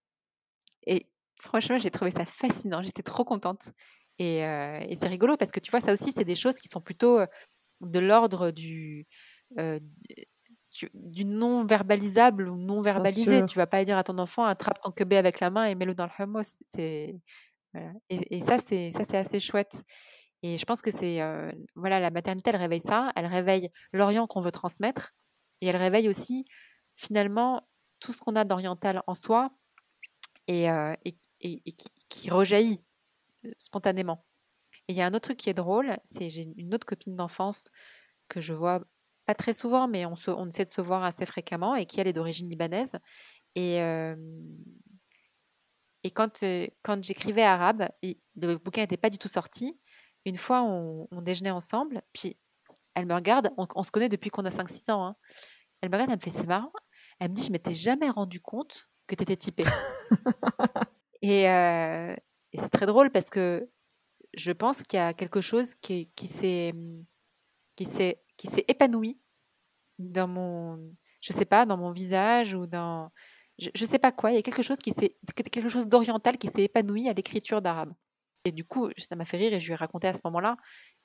[0.87, 1.09] Et
[1.41, 2.81] franchement, j'ai trouvé ça fascinant.
[2.81, 3.71] J'étais trop contente.
[4.17, 6.69] Et, euh, et c'est rigolo parce que tu vois, ça aussi, c'est des choses qui
[6.69, 7.19] sont plutôt
[7.81, 9.07] de l'ordre du,
[10.93, 13.45] du non verbalisable ou non verbalisé.
[13.45, 15.95] Tu vas pas dire à ton enfant attrape ton quebé avec la main et mets-le
[15.95, 16.61] dans le hummus.
[16.65, 17.15] C'est
[18.09, 19.83] et, ça c'est ça c'est assez chouette.
[20.41, 24.25] Et je pense que c'est euh, voilà la maternité elle réveille ça, elle réveille l'Orient
[24.25, 25.11] qu'on veut transmettre
[25.61, 26.45] et elle réveille aussi
[26.95, 27.67] finalement
[27.99, 29.51] tout ce qu'on a d'oriental en soi
[30.47, 31.15] et, euh, et,
[32.09, 32.83] qui, rejaillit
[33.45, 34.25] euh, spontanément.
[34.87, 37.15] Et il y a un autre truc qui est drôle, c'est j'ai une autre copine
[37.15, 37.69] d'enfance
[38.27, 38.81] que je vois
[39.29, 42.07] pas très souvent, mais on, on, essaie de se voir assez fréquemment, et qui elle
[42.07, 42.93] est d'origine libanaise.
[43.53, 43.77] Et,
[46.03, 46.43] et quand,
[46.81, 49.79] quand j'écrivais arabe, le bouquin n'était pas du tout sorti.
[50.25, 52.39] Une fois, on, déjeunait ensemble, puis
[52.95, 55.05] elle me regarde, on, se connaît depuis qu'on a 5-6 ans.
[55.05, 55.15] Hein.
[55.81, 56.73] Elle me regarde, elle me fait c'est marrant.
[57.19, 59.65] Elle me dit, je m'étais jamais rendu compte que tu étais typée.
[61.21, 63.69] et, et c'est très drôle parce que
[64.33, 66.73] je pense qu'il y a quelque chose qui, qui s'est
[68.39, 69.19] qui s'est qui s'est épanoui
[69.99, 73.11] dans mon, je sais pas, dans mon visage ou dans,
[73.57, 74.31] je, ne sais pas quoi.
[74.31, 75.17] Il y a quelque chose qui s'est,
[75.51, 77.93] quelque chose d'oriental qui s'est épanoui à l'écriture d'arabe.
[78.45, 80.55] Et du coup, ça m'a fait rire et je lui ai raconté à ce moment-là.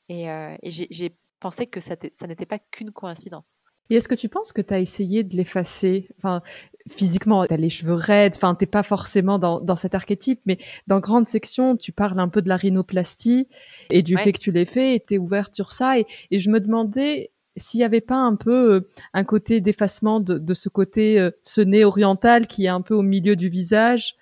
[0.08, 3.58] Et, euh, j'ai pensé que ça, ça n'était pas qu'une coïncidence.
[3.90, 6.08] Et est-ce que tu penses que tu as essayé de l'effacer?
[6.18, 6.42] Enfin,
[6.88, 10.58] physiquement, tu as les cheveux raides, enfin, t'es pas forcément dans, dans cet archétype, mais
[10.86, 13.48] dans grande section, tu parles un peu de la rhinoplastie
[13.90, 15.98] et du fait que tu l'aies fait et tu es ouverte sur ça.
[15.98, 20.20] Et, et je me demandais s'il n'y avait pas un peu euh, un côté d'effacement
[20.20, 23.48] de, de, ce côté, euh, ce nez oriental qui est un peu au milieu du
[23.48, 24.16] visage,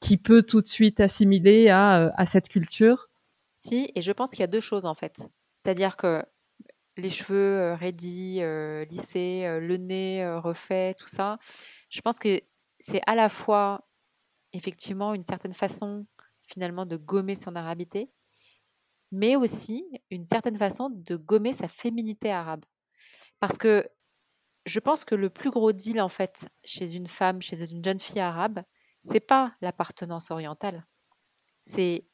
[0.00, 3.08] qui peut tout de suite assimiler à, euh, à cette culture?
[3.54, 5.28] Si, et je pense qu'il y a deux choses en fait.
[5.54, 6.22] C'est-à-dire que
[6.96, 8.40] les cheveux raidis,
[8.88, 11.38] lissés, le nez refait, tout ça,
[11.88, 12.40] je pense que
[12.78, 13.88] c'est à la fois
[14.52, 16.06] effectivement une certaine façon
[16.42, 18.12] finalement de gommer son arabité,
[19.10, 22.64] mais aussi une certaine façon de gommer sa féminité arabe.
[23.40, 23.88] Parce que
[24.66, 27.98] je pense que le plus gros deal en fait chez une femme, chez une jeune
[27.98, 28.62] fille arabe,
[29.00, 30.86] c'est pas l'appartenance orientale,
[31.60, 32.06] c'est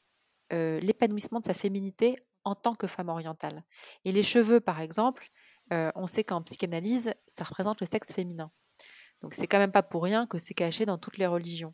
[0.51, 3.63] l'épanouissement de sa féminité en tant que femme orientale.
[4.05, 5.29] Et les cheveux, par exemple,
[5.71, 8.51] on sait qu'en psychanalyse, ça représente le sexe féminin.
[9.21, 11.73] Donc c'est quand même pas pour rien que c'est caché dans toutes les religions.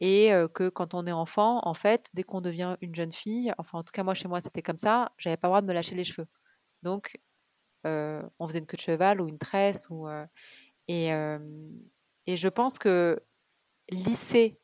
[0.00, 3.78] Et que quand on est enfant, en fait, dès qu'on devient une jeune fille, enfin
[3.78, 5.72] en tout cas moi chez moi c'était comme ça, j'avais pas le droit de me
[5.72, 6.26] lâcher les cheveux.
[6.82, 7.18] Donc
[7.84, 9.88] on faisait une queue de cheval ou une tresse.
[9.90, 10.08] Ou,
[10.88, 11.10] et,
[12.26, 13.22] et je pense que
[13.90, 14.60] lisser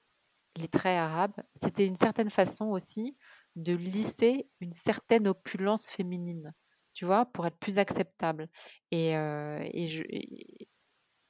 [0.57, 3.17] les traits arabes, c'était une certaine façon aussi
[3.57, 6.53] de lisser une certaine opulence féminine,
[6.93, 8.49] tu vois, pour être plus acceptable.
[8.91, 10.03] Et, et, je,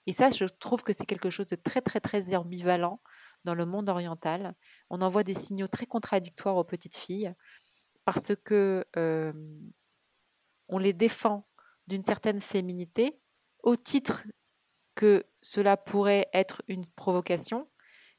[0.07, 3.01] et ça, je trouve que c'est quelque chose de très, très, très ambivalent
[3.45, 4.55] dans le monde oriental.
[4.91, 7.33] On envoie des signaux très contradictoires aux petites filles
[8.05, 8.85] parce que
[10.68, 11.47] on les défend
[11.87, 13.20] d'une certaine féminité
[13.62, 14.27] au titre
[14.95, 17.68] que cela pourrait être une provocation,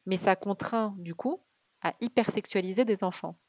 [0.05, 1.43] mais ça contraint du coup
[1.81, 3.39] à hypersexualiser des enfants.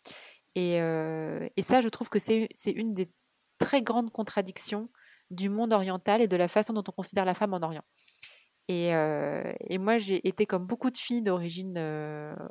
[0.56, 3.10] Et, et ça, je trouve que c'est une des
[3.58, 4.90] très grandes contradictions
[5.30, 7.84] du monde oriental et de la façon dont on considère la femme en Orient.
[8.68, 11.78] Et, et moi, j'ai été comme beaucoup de filles d'origine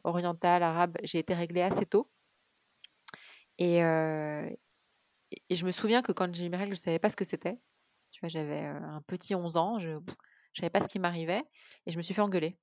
[0.04, 2.10] orientale, arabe, j'ai été réglée assez tôt.
[3.58, 3.80] Et,
[5.50, 7.26] je me souviens que quand j'ai eu mes règles, je ne savais pas ce que
[7.26, 7.58] c'était.
[8.12, 10.00] Tu vois, j'avais un petit 11 ans, je ne
[10.54, 11.44] savais pas ce qui m'arrivait
[11.86, 12.58] et je me suis fait engueuler.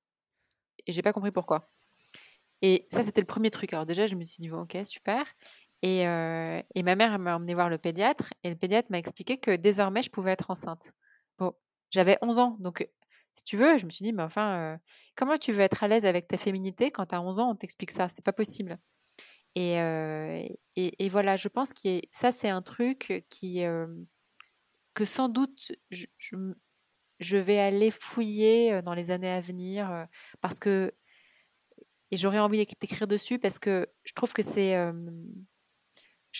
[0.87, 1.69] Et j'ai pas compris pourquoi.
[2.63, 3.73] Et ça, c'était le premier truc.
[3.73, 5.25] Alors déjà, je me suis dit, ok, super.
[5.83, 9.55] Et, et ma mère m'a emmené voir le pédiatre et le pédiatre m'a expliqué que
[9.55, 10.93] désormais, je pouvais être enceinte.
[11.37, 11.53] Bon,
[11.91, 12.87] j'avais 11 ans, donc
[13.35, 14.79] si tu veux, je me suis dit, mais enfin,
[15.15, 17.55] comment tu veux être à l'aise avec ta féminité quand tu as 11 ans, on
[17.55, 18.77] t'explique ça C'est pas possible.
[19.55, 19.75] Et,
[20.75, 23.63] et, voilà, je pense que ça, c'est un truc qui,
[24.93, 26.05] que sans doute, je,
[27.19, 30.07] je, vais aller fouiller dans les années à venir
[30.41, 30.93] parce que,
[32.13, 34.77] et j'aurais envie d'écrire dessus parce que je trouve que c'est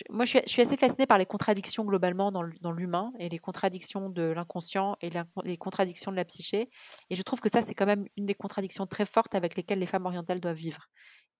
[0.08, 4.22] moi, je suis, assez fascinée par les contradictions globalement dans l'humain et les contradictions de
[4.22, 5.10] l'inconscient et
[5.44, 6.68] les contradictions de la psyché.
[7.10, 9.78] Et je trouve que ça, c'est quand même une des contradictions très fortes avec lesquelles
[9.78, 10.88] les femmes orientales doivent vivre.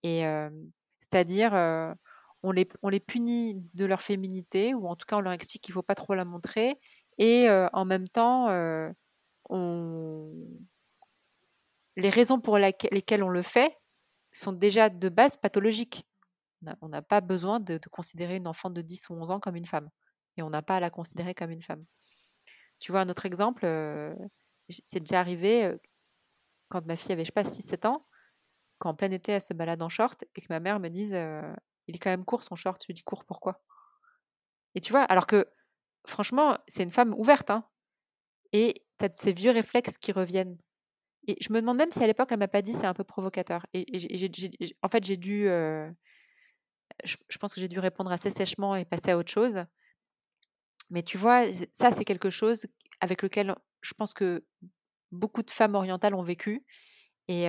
[0.04, 0.22] Et
[1.00, 1.52] c'est-à-dire,
[2.42, 5.62] on, les, on les punit de leur féminité, ou en tout cas, on leur explique
[5.62, 6.78] qu'il ne faut pas trop la montrer.
[7.18, 8.48] Et en même temps,
[11.96, 13.76] les raisons pour lesquelles on le fait
[14.40, 16.06] sont déjà de base pathologiques.
[16.80, 19.66] On n'a pas besoin de, considérer une enfant de 10 ou 11 ans comme une
[19.66, 19.90] femme.
[20.36, 21.84] Et on n'a pas à la considérer comme une femme.
[22.80, 23.66] Tu vois, un autre exemple,
[24.68, 25.76] c'est déjà arrivé
[26.68, 28.06] quand ma fille avait, je sais pas, 6-7 ans,
[28.78, 31.12] quand en plein été, elle se balade en short et que ma mère me dise
[31.86, 32.82] Il est quand même court son short.
[32.82, 33.62] Je lui dis Court pourquoi?
[34.74, 35.46] Et tu vois, alors que
[36.06, 37.50] franchement, c'est une femme ouverte.
[37.50, 37.64] Hein,
[38.52, 40.56] et tu as ces vieux réflexes qui reviennent.
[41.26, 43.04] Et je me demande même si à l'époque, elle m'a pas dit c'est un peu
[43.04, 43.66] provocateur.
[43.72, 43.84] Et,
[44.82, 45.48] en fait, j'ai dû
[47.04, 49.64] je, pense que j'ai dû répondre assez sèchement et passer à autre chose.
[50.90, 52.66] Mais tu vois, ça, c'est quelque chose
[53.00, 54.44] avec lequel je pense que
[55.10, 56.64] beaucoup de femmes orientales ont vécu.
[57.28, 57.44] Et,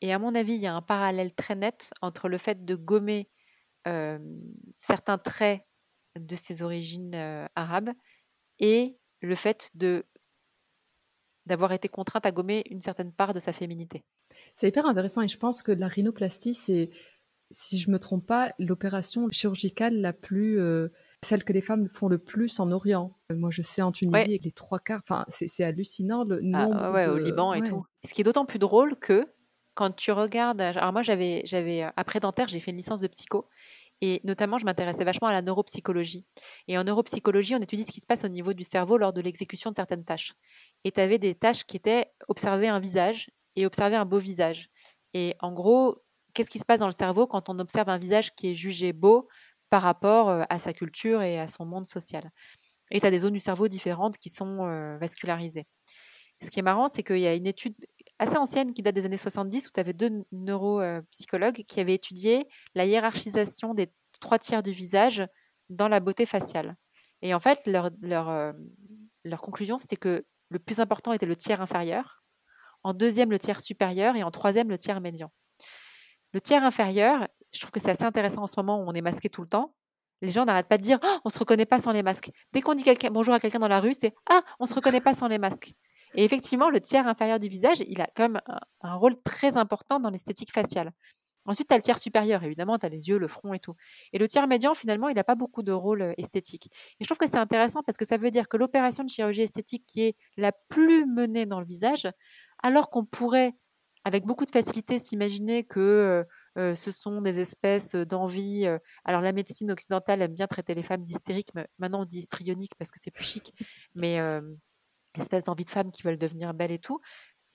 [0.00, 2.74] et à mon avis, il y a un parallèle très net entre le fait de
[2.74, 3.30] gommer
[4.78, 5.62] certains traits
[6.18, 7.14] de ses origines
[7.54, 7.90] arabes
[8.58, 10.06] et le fait de
[11.46, 14.04] d'avoir été contrainte à gommer une certaine part de sa féminité.
[14.54, 16.90] C'est hyper intéressant et je pense que la rhinoplastie, c'est
[17.50, 20.88] si je me trompe pas, l'opération chirurgicale la plus euh,
[21.22, 23.16] celle que les femmes font le plus en Orient.
[23.30, 26.66] Euh, moi, je sais en Tunisie, avec les trois quarts, enfin, c'est hallucinant le ah,
[26.66, 26.92] nombre.
[26.92, 27.80] ouais, au Liban et tout.
[28.04, 29.24] Ce qui est d'autant plus drôle que
[29.74, 30.60] quand tu regardes.
[30.60, 33.48] Alors, moi, j'avais, j'avais après dentaire, j'ai fait une licence de psycho.
[34.02, 36.26] Et notamment, je m'intéressais vachement à la neuropsychologie.
[36.68, 39.22] Et en neuropsychologie, on étudie ce qui se passe au niveau du cerveau lors de
[39.22, 40.34] l'exécution de certaines tâches.
[40.86, 44.70] Et tu avais des tâches qui étaient observer un visage et observer un beau visage.
[45.14, 46.00] Et en gros,
[46.32, 48.92] qu'est-ce qui se passe dans le cerveau quand on observe un visage qui est jugé
[48.92, 49.26] beau
[49.68, 52.30] par rapport à sa culture et à son monde social?
[52.92, 54.58] Et tu as des zones du cerveau différentes qui sont
[55.00, 55.66] vascularisées.
[56.40, 57.74] Ce qui est marrant, c'est qu'il y a une étude
[58.20, 62.46] assez ancienne qui date des années 70 où tu avais deux neuropsychologues qui avaient étudié
[62.76, 65.26] la hiérarchisation des trois tiers du visage
[65.68, 66.76] dans la beauté faciale.
[67.22, 68.54] Et en fait, leur, leur,
[69.24, 72.22] leur conclusion, c'était que le plus important était le tiers inférieur,
[72.82, 75.32] en deuxième le tiers supérieur et en troisième le tiers médian.
[76.32, 79.00] Le tiers inférieur, je trouve que c'est assez intéressant en ce moment où on est
[79.00, 79.74] masqué tout le temps.
[80.22, 82.30] Les gens n'arrêtent pas de dire oh, on se reconnaît pas sans les masques.
[82.52, 85.14] Dès qu'on dit bonjour à quelqu'un dans la rue, c'est ah on se reconnaît pas
[85.14, 85.74] sans les masques.
[86.14, 88.40] Et effectivement, le tiers inférieur du visage, il a quand même
[88.80, 90.92] un, rôle très important dans l'esthétique faciale.
[91.46, 93.74] Ensuite, tu as le tiers supérieur, évidemment, tu as les yeux, le front et tout.
[94.12, 96.70] Et le tiers médian, finalement, il n'a pas beaucoup de rôle esthétique.
[97.00, 99.42] Et je trouve que c'est intéressant parce que ça veut dire que l'opération de chirurgie
[99.42, 102.08] esthétique qui est la plus menée dans le visage,
[102.62, 103.52] alors qu'on pourrait
[104.04, 106.24] avec beaucoup de facilité s'imaginer que
[106.56, 108.66] ce sont des espèces d'envie.
[109.04, 112.92] alors la médecine occidentale aime bien traiter les femmes d'hystériques, maintenant on dit histrioniques parce
[112.92, 113.52] que c'est plus chic,
[113.96, 114.20] mais
[115.18, 117.00] espèces d'envie de femmes qui veulent devenir belles et tout.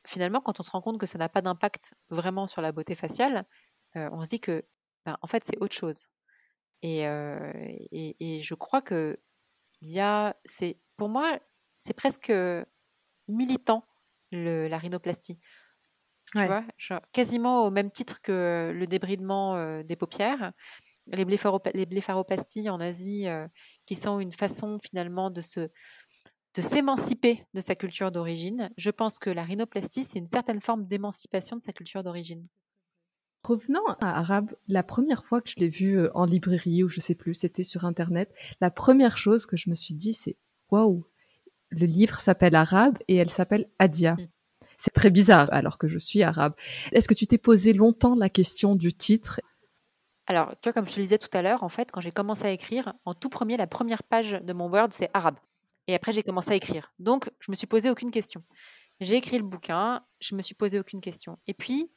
[0.06, 2.96] Finalement, quand on se rend compte que ça n'a pas d'impact vraiment sur la beauté
[2.96, 3.46] faciale,
[3.96, 4.64] on se dit que,
[5.06, 6.08] ben, en fait, c'est autre chose.
[6.84, 9.20] Et, et, je crois que
[9.82, 11.40] Il y a, c'est, pour moi,
[11.76, 12.32] c'est presque
[13.28, 13.84] militant
[14.32, 15.40] le, la rhinoplastie.
[16.34, 16.66] Tu vois,
[17.12, 20.54] quasiment au même titre que le débridement euh, des paupières,
[21.08, 21.26] les,
[21.74, 23.48] les blépharoplasties en Asie, euh,
[23.86, 25.70] qui sont une façon finalement de se
[26.54, 28.70] de s'émanciper de sa culture d'origine.
[28.78, 32.46] Je pense que la rhinoplastie, c'est une certaine forme d'émancipation de sa culture d'origine.
[33.44, 37.00] Revenant à Arabe, la première fois que je l'ai vu euh, en librairie ou je
[37.00, 40.38] sais plus, c'était sur internet, la première chose que je me suis dit, c'est
[40.70, 41.04] waouh,
[41.70, 44.14] le livre s'appelle Arabe et elle s'appelle Adia.
[44.14, 44.28] Mm.
[44.78, 46.54] C'est très bizarre alors que je suis arabe.
[46.92, 49.40] Est-ce que tu t'es posé longtemps la question du titre?
[50.28, 52.12] Alors, tu vois, comme je te le disais tout à l'heure, en fait, quand j'ai
[52.12, 55.38] commencé à écrire, en tout premier, la première page de mon Word, c'est arabe.
[55.88, 56.94] Et après, j'ai commencé à écrire.
[57.00, 58.44] Donc, je me suis posé aucune question.
[59.02, 61.38] J'ai écrit le bouquin, je me suis posé aucune question.
[61.48, 61.92] Et puis,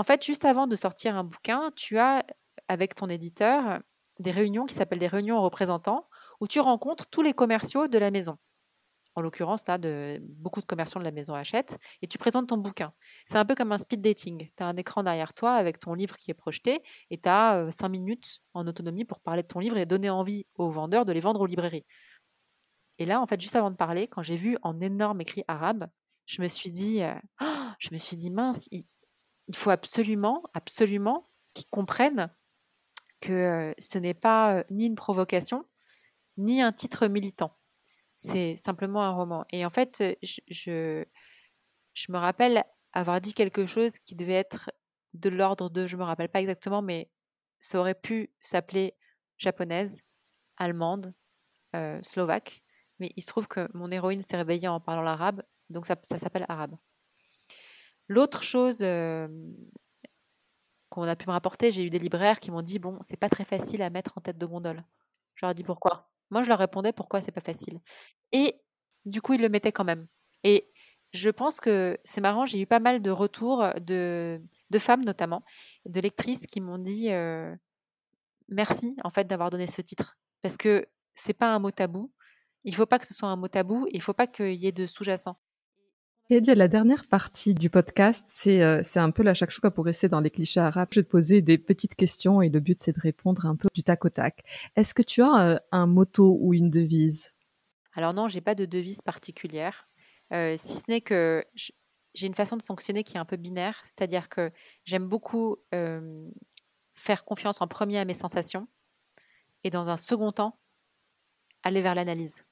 [0.00, 2.24] en fait, juste avant de sortir un bouquin, tu as,
[2.68, 3.80] avec ton éditeur,
[4.18, 6.08] des réunions qui s'appellent des réunions aux représentants,
[6.40, 8.38] où tu rencontres tous les commerciaux de la maison.
[9.14, 9.76] En l'occurrence, là,
[10.22, 12.94] beaucoup de commerciaux de la maison achètent, et tu présentes ton bouquin.
[13.26, 14.48] C'est un peu comme un speed dating.
[14.56, 16.80] Tu as un écran derrière toi avec ton livre qui est projeté,
[17.10, 20.46] et tu as cinq minutes en autonomie pour parler de ton livre et donner envie
[20.54, 21.84] aux vendeurs de les vendre aux librairies.
[22.96, 25.88] Et là, en fait, juste avant de parler, quand j'ai vu en énorme écrit arabe,
[26.24, 27.02] je me suis dit,
[27.78, 28.86] je me suis dit mince, il,
[29.56, 32.30] faut absolument, absolument qu'ils comprennent
[33.20, 35.64] que euh, ce n'est pas euh, ni une provocation,
[36.36, 37.56] ni un titre militant.
[38.14, 39.46] C'est simplement un roman.
[39.50, 40.40] Et en fait, je,
[41.94, 44.70] je, me rappelle avoir dit quelque chose qui devait être
[45.14, 47.10] de l'ordre de, je me rappelle pas exactement, mais
[47.60, 48.94] ça aurait pu s'appeler
[49.38, 50.02] japonaise,
[50.58, 51.14] allemande,
[52.02, 52.62] slovaque
[53.00, 56.46] mais il se trouve que mon héroïne s'est réveillée en parlant l'arabe, donc ça, s'appelle
[56.48, 56.76] arabe.
[58.10, 58.78] L'autre chose
[60.88, 63.28] qu'on a pu me rapporter, j'ai eu des libraires qui m'ont dit bon, c'est pas
[63.28, 64.82] très facile à mettre en tête de gondole.
[65.36, 66.10] Je leur ai dit pourquoi?
[66.30, 67.78] Moi, je leur répondais pourquoi c'est pas facile?
[68.32, 68.60] Et
[69.04, 70.08] du coup, ils le mettaient quand même.
[70.42, 70.72] Et
[71.12, 74.40] je pense que c'est marrant, j'ai eu pas mal de retours de,
[74.78, 75.44] femmes notamment,
[75.84, 77.10] de lectrices qui m'ont dit
[78.48, 80.84] merci en fait d'avoir donné ce titre parce que
[81.14, 82.12] c'est pas un mot tabou,
[82.64, 84.54] il ne faut pas que ce soit un mot tabou, il ne faut pas qu'il
[84.54, 85.36] y ait de sous-jacent.
[86.32, 90.20] Et la dernière partie du podcast, c'est euh, un peu la chaque pour rester dans
[90.20, 90.86] les clichés arabes.
[90.92, 93.66] Je vais te poser des petites questions et le but c'est de répondre un peu
[93.74, 94.44] du tac au tac.
[94.76, 97.34] Est-ce que tu as euh, un motto ou une devise?
[97.94, 99.88] Alors non, j'ai pas de devise particulière,
[100.32, 101.42] euh, si ce n'est que
[102.14, 104.52] j'ai une façon de fonctionner qui est un peu binaire, c'est-à-dire que
[104.84, 105.56] j'aime beaucoup
[106.94, 108.68] faire confiance en premier à mes sensations
[109.64, 110.60] et dans un second temps
[111.64, 112.44] aller vers l'analyse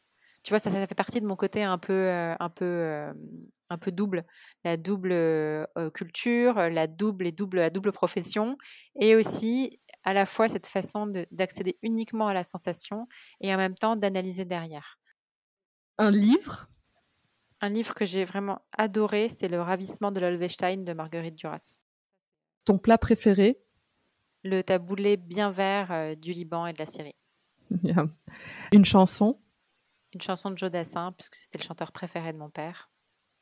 [0.48, 3.12] tu vois, ça, ça fait partie de mon côté un peu, euh, un peu, euh,
[3.68, 4.24] un peu double,
[4.64, 8.56] la double euh, culture, la double et double, la double profession,
[8.98, 13.06] et aussi à la fois cette façon d'accéder uniquement à la sensation
[13.42, 14.98] et en même temps d'analyser derrière.
[15.98, 16.70] Un livre?
[17.60, 21.76] Un livre que j'ai vraiment adoré, c'est Le ravissement de l'Olvestein de Marguerite Duras.
[22.64, 23.60] Ton plat préféré?
[24.44, 27.16] Le taboulé bien vert du Liban et de la Syrie.
[28.72, 29.38] Une chanson?
[30.14, 32.90] Une chanson de Joe Dassin, puisque c'était le chanteur préféré de mon père.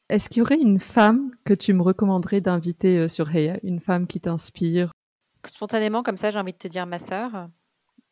[0.09, 3.81] Est-ce qu'il y aurait une femme que tu me recommanderais d'inviter euh, sur Heya Une
[3.81, 4.93] femme qui t'inspire?
[5.45, 7.49] Spontanément, comme ça, j'ai envie de te dire ma sœur,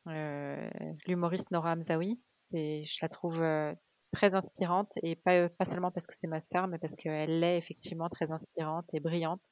[0.08, 0.70] euh,
[1.06, 2.20] l'humoriste Nora Hamzaoui.
[2.52, 3.72] je la trouve euh,
[4.12, 7.58] très inspirante, et pas, pas seulement parce que c'est ma sœur, mais parce qu'elle est
[7.58, 9.42] effectivement très inspirante et brillante.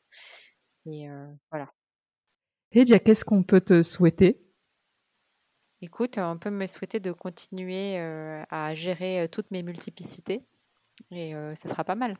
[0.86, 1.07] Et
[1.50, 1.68] voilà.
[2.72, 4.51] Hedia, qu'est-ce qu'on peut te souhaiter?
[5.83, 10.45] Écoute, on peut me souhaiter de continuer à gérer toutes mes multiplicités
[11.11, 12.16] et ce sera pas mal.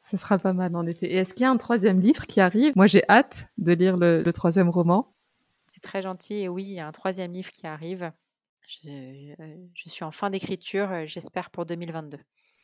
[0.00, 1.06] Ce sera pas mal en effet.
[1.06, 2.72] Et est-ce qu'il y a un troisième livre qui arrive?
[2.76, 5.12] Moi j'ai hâte de lire le, troisième roman.
[5.66, 8.10] C'est très gentil et oui, il y a un troisième livre qui arrive.
[8.68, 9.34] Je,
[9.74, 12.18] je suis en fin d'écriture, j'espère pour 2022.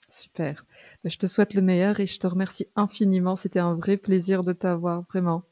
[0.09, 0.65] Super.
[1.03, 3.35] Ben, je te souhaite le meilleur et je te remercie infiniment.
[3.35, 5.43] C'était un vrai plaisir de t'avoir, vraiment.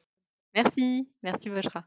[0.54, 1.86] Merci, merci Boshra.